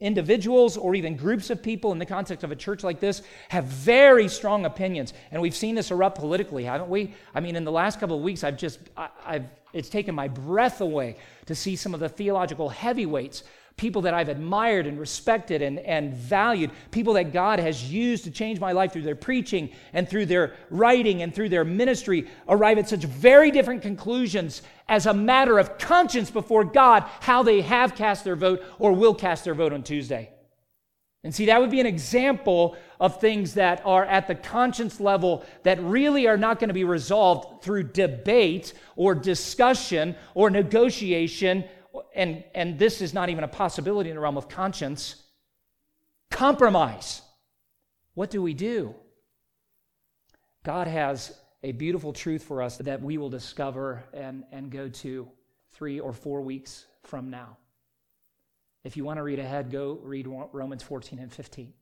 [0.00, 3.64] individuals or even groups of people in the context of a church like this have
[3.66, 7.14] very strong opinions, and we've seen this erupt politically, haven't we?
[7.34, 10.28] I mean, in the last couple of weeks, I've just I, I've it's taken my
[10.28, 11.16] breath away
[11.46, 13.44] to see some of the theological heavyweights,
[13.76, 18.30] people that I've admired and respected and, and valued, people that God has used to
[18.30, 22.78] change my life through their preaching and through their writing and through their ministry, arrive
[22.78, 27.94] at such very different conclusions as a matter of conscience before God how they have
[27.94, 30.30] cast their vote or will cast their vote on Tuesday.
[31.24, 35.44] And see, that would be an example of things that are at the conscience level
[35.62, 41.64] that really are not going to be resolved through debate or discussion or negotiation.
[42.14, 45.22] And, and this is not even a possibility in the realm of conscience.
[46.30, 47.22] Compromise.
[48.14, 48.94] What do we do?
[50.64, 55.28] God has a beautiful truth for us that we will discover and, and go to
[55.70, 57.56] three or four weeks from now.
[58.84, 61.72] If you want to read ahead, go read Romans 14 and 15.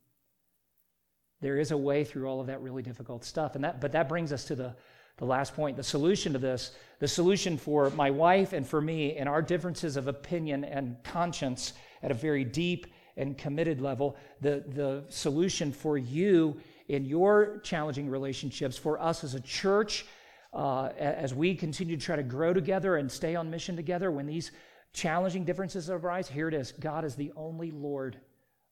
[1.40, 3.54] There is a way through all of that really difficult stuff.
[3.54, 4.74] And that, but that brings us to the,
[5.16, 5.78] the last point.
[5.78, 9.96] The solution to this, the solution for my wife and for me and our differences
[9.96, 11.72] of opinion and conscience
[12.02, 12.86] at a very deep
[13.16, 19.34] and committed level, the, the solution for you in your challenging relationships, for us as
[19.34, 20.04] a church,
[20.52, 24.26] uh, as we continue to try to grow together and stay on mission together, when
[24.26, 24.50] these
[24.92, 28.18] challenging differences arise, here it is God is the only Lord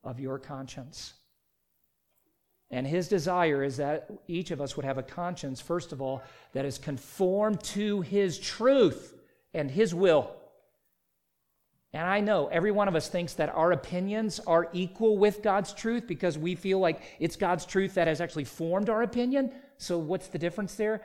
[0.05, 1.15] of your conscience.
[2.71, 6.23] And his desire is that each of us would have a conscience, first of all,
[6.53, 9.15] that is conformed to his truth
[9.55, 10.35] and his will.
[11.95, 15.73] And I know every one of us thinks that our opinions are equal with God's
[15.73, 19.51] truth because we feel like it's God's truth that has actually formed our opinion.
[19.79, 21.01] So, what's the difference there?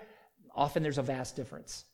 [0.53, 1.86] Often there's a vast difference.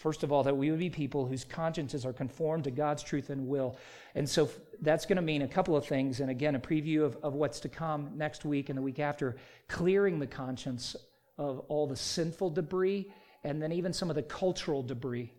[0.00, 3.28] First of all, that we would be people whose consciences are conformed to God's truth
[3.28, 3.76] and will.
[4.14, 4.48] And so
[4.80, 6.20] that's going to mean a couple of things.
[6.20, 9.36] And again, a preview of, of what's to come next week and the week after
[9.68, 10.96] clearing the conscience
[11.36, 13.12] of all the sinful debris
[13.44, 15.34] and then even some of the cultural debris.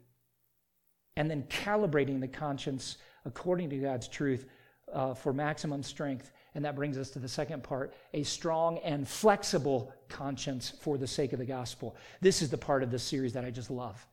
[1.18, 4.46] And then calibrating the conscience according to God's truth
[4.94, 6.32] uh, for maximum strength.
[6.54, 11.08] And that brings us to the second part a strong and flexible conscience for the
[11.08, 11.96] sake of the gospel.
[12.20, 14.06] This is the part of this series that I just love.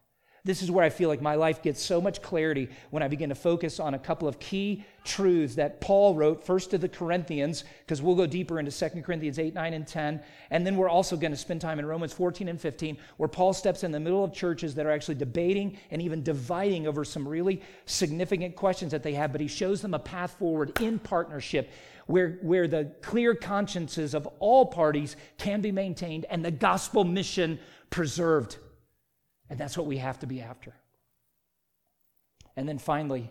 [0.48, 3.28] This is where I feel like my life gets so much clarity when I begin
[3.28, 7.64] to focus on a couple of key truths that Paul wrote first to the Corinthians,
[7.84, 10.22] because we'll go deeper into 2 Corinthians 8, 9, and 10.
[10.50, 13.52] And then we're also going to spend time in Romans 14 and 15, where Paul
[13.52, 17.28] steps in the middle of churches that are actually debating and even dividing over some
[17.28, 21.70] really significant questions that they have, but he shows them a path forward in partnership
[22.06, 27.58] where, where the clear consciences of all parties can be maintained and the gospel mission
[27.90, 28.56] preserved.
[29.50, 30.74] And that's what we have to be after.
[32.56, 33.30] And then finally,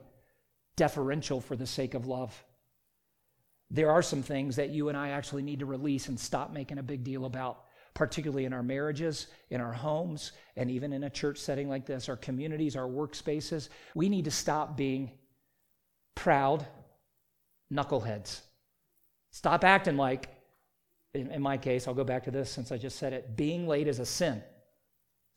[0.75, 2.43] deferential for the sake of love.
[3.69, 6.77] There are some things that you and I actually need to release and stop making
[6.77, 11.09] a big deal about, particularly in our marriages, in our homes, and even in a
[11.09, 13.67] church setting like this, our communities, our workspaces.
[13.93, 15.11] We need to stop being
[16.15, 16.65] proud
[17.71, 18.41] knuckleheads.
[19.31, 20.29] Stop acting like,
[21.13, 23.87] in, my case, I'll go back to this since I just said it, being late
[23.87, 24.41] is a sin.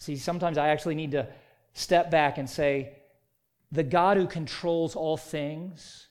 [0.00, 1.28] See, sometimes I actually need to
[1.74, 2.96] step back and say,
[3.70, 6.08] the God who controls all things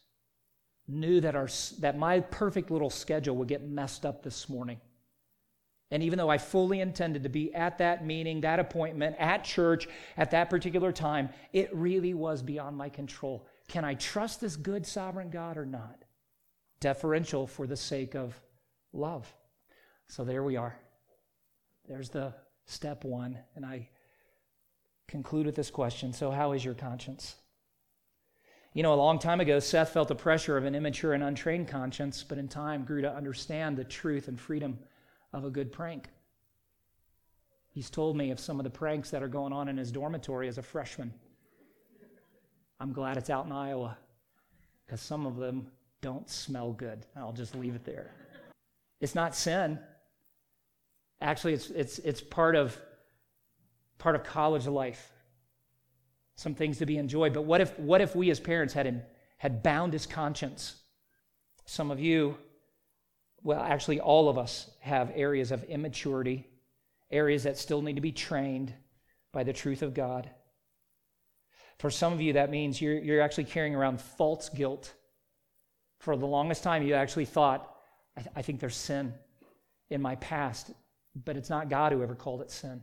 [0.87, 4.79] knew that, our, that my perfect little schedule would get messed up this morning.
[5.91, 9.87] And even though I fully intended to be at that meeting, that appointment, at church,
[10.17, 13.47] at that particular time, it really was beyond my control.
[13.67, 16.03] Can I trust this good sovereign God or not?
[16.79, 18.39] Deferential for the sake of
[18.93, 19.31] love.
[20.07, 20.77] So there we are.
[21.87, 22.35] There's the
[22.69, 23.37] step one.
[23.55, 23.89] And I
[25.07, 27.35] conclude with this question So, how is your conscience?
[28.73, 31.67] You know, a long time ago, Seth felt the pressure of an immature and untrained
[31.67, 34.77] conscience, but in time grew to understand the truth and freedom
[35.33, 36.07] of a good prank.
[37.71, 40.47] He's told me of some of the pranks that are going on in his dormitory
[40.47, 41.13] as a freshman.
[42.79, 43.97] I'm glad it's out in Iowa
[44.85, 45.67] because some of them
[46.01, 47.05] don't smell good.
[47.15, 48.11] I'll just leave it there.
[49.01, 49.79] It's not sin,
[51.21, 52.77] Actually, it's, it's, it's part, of,
[53.97, 55.11] part of college life.
[56.35, 57.33] Some things to be enjoyed.
[57.33, 59.05] But what if, what if we as parents had,
[59.37, 60.75] had bound his conscience?
[61.65, 62.37] Some of you,
[63.43, 66.47] well, actually, all of us have areas of immaturity,
[67.11, 68.73] areas that still need to be trained
[69.33, 70.29] by the truth of God.
[71.79, 74.93] For some of you, that means you're, you're actually carrying around false guilt.
[75.99, 77.75] For the longest time, you actually thought,
[78.15, 79.13] I, th- I think there's sin
[79.89, 80.71] in my past
[81.25, 82.81] but it's not God who ever called it sin.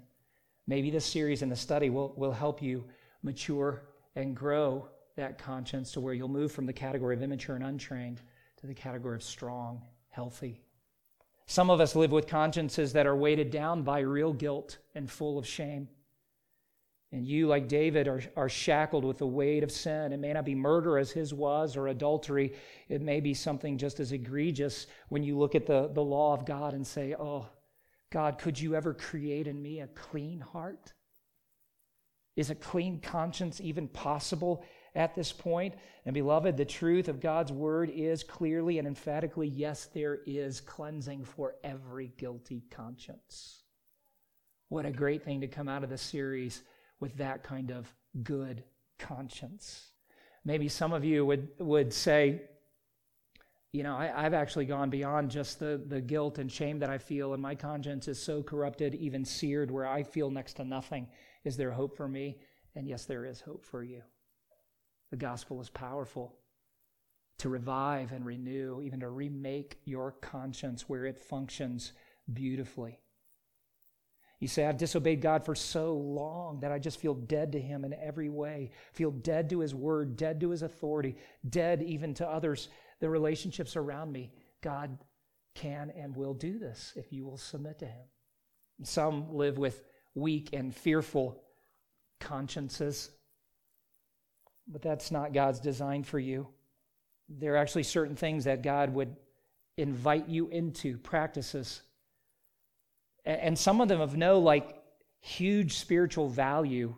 [0.67, 2.85] Maybe this series and the study will, will help you
[3.23, 3.83] mature
[4.15, 8.21] and grow that conscience to where you'll move from the category of immature and untrained
[8.61, 10.61] to the category of strong, healthy.
[11.47, 15.39] Some of us live with consciences that are weighted down by real guilt and full
[15.39, 15.89] of shame.
[17.13, 20.13] And you, like David, are, are shackled with the weight of sin.
[20.13, 22.55] It may not be murder as his was or adultery.
[22.89, 26.45] It may be something just as egregious when you look at the, the law of
[26.45, 27.47] God and say, oh,
[28.17, 30.95] God, could you ever create in me a clean heart?
[32.35, 34.65] Is a clean conscience even possible
[34.95, 35.75] at this point?
[36.07, 41.27] And beloved, the truth of God's word is clearly and emphatically yes, there is cleansing
[41.27, 43.65] for every guilty conscience.
[44.71, 46.63] What a great thing to come out of the series
[47.01, 48.65] with that kind of good
[48.99, 49.91] conscience.
[50.43, 52.41] Maybe some of you would, would say,
[53.73, 56.99] you know, I, have actually gone beyond just the, the guilt and shame that I
[56.99, 61.09] feel, and my conscience is so corrupted, even seared, where I feel next to nothing.
[61.45, 62.39] Is there hope for me?
[62.75, 64.03] And yes, there is hope for you.
[65.11, 66.37] The gospel is powerful
[67.39, 71.93] to revive and renew, even to remake your conscience where it functions
[72.33, 73.01] beautifully.
[74.41, 77.85] You say, I've disobeyed God for so long that I just feel dead to Him
[77.85, 81.17] in every way, feel dead to His word, dead to His authority,
[81.49, 82.69] dead even to others
[83.01, 84.33] the relationships around me,
[84.63, 84.99] God
[85.55, 88.05] can and will do this if you will submit to Him.
[88.83, 89.83] Some live with,
[90.15, 91.43] weak and fearful
[92.19, 93.11] consciences.
[94.67, 96.49] But that's not God's design for you.
[97.29, 99.15] There are actually certain things that God would
[99.77, 101.83] invite you into, practices.
[103.25, 104.77] And some of them have no like
[105.21, 106.95] huge spiritual value,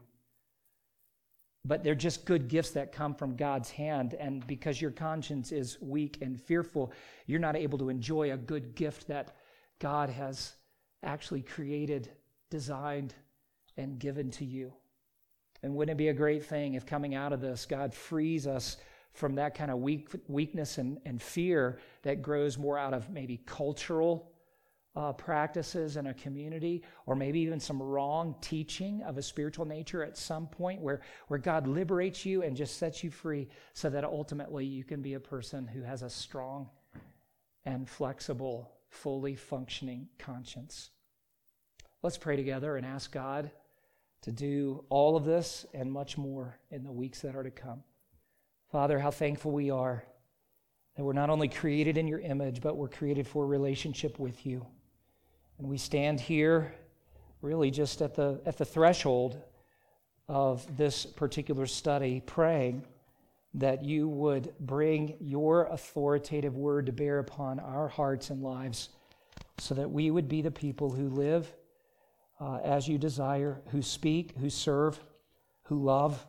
[1.68, 4.14] but they're just good gifts that come from God's hand.
[4.14, 6.92] And because your conscience is weak and fearful,
[7.26, 9.36] you're not able to enjoy a good gift that
[9.78, 10.54] God has
[11.02, 12.10] actually created,
[12.48, 13.14] designed,
[13.76, 14.72] and given to you.
[15.62, 18.78] And wouldn't it be a great thing if coming out of this, God frees us
[19.12, 23.36] from that kind of weak, weakness and, and fear that grows more out of maybe
[23.44, 24.32] cultural
[24.98, 30.02] uh, practices in a community, or maybe even some wrong teaching of a spiritual nature
[30.02, 34.02] at some point where, where God liberates you and just sets you free so that
[34.02, 36.68] ultimately you can be a person who has a strong
[37.64, 40.90] and flexible, fully functioning conscience.
[42.02, 43.52] Let's pray together and ask God
[44.22, 47.84] to do all of this and much more in the weeks that are to come.
[48.72, 50.02] Father, how thankful we are
[50.96, 54.44] that we're not only created in your image, but we're created for a relationship with
[54.44, 54.66] you.
[55.58, 56.74] And we stand here
[57.42, 59.40] really just at the, at the threshold
[60.28, 62.84] of this particular study, praying
[63.54, 68.90] that you would bring your authoritative word to bear upon our hearts and lives
[69.58, 71.52] so that we would be the people who live
[72.40, 75.00] uh, as you desire, who speak, who serve,
[75.64, 76.24] who love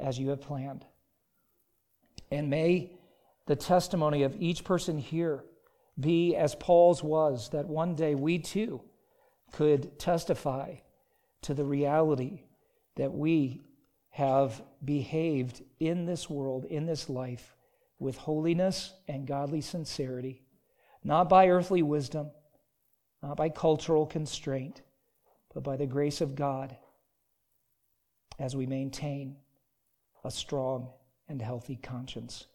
[0.00, 0.84] as you have planned.
[2.30, 2.92] And may
[3.46, 5.44] the testimony of each person here
[5.98, 8.82] be as Paul's was, that one day we too
[9.52, 10.76] could testify
[11.42, 12.42] to the reality
[12.96, 13.62] that we
[14.10, 17.56] have behaved in this world, in this life,
[17.98, 20.42] with holiness and godly sincerity,
[21.02, 22.30] not by earthly wisdom,
[23.22, 24.82] not by cultural constraint,
[25.52, 26.76] but by the grace of God
[28.38, 29.36] as we maintain
[30.24, 30.90] a strong
[31.28, 32.46] and healthy conscience.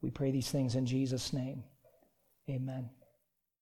[0.00, 1.64] We pray these things in Jesus' name.
[2.50, 2.97] Amen.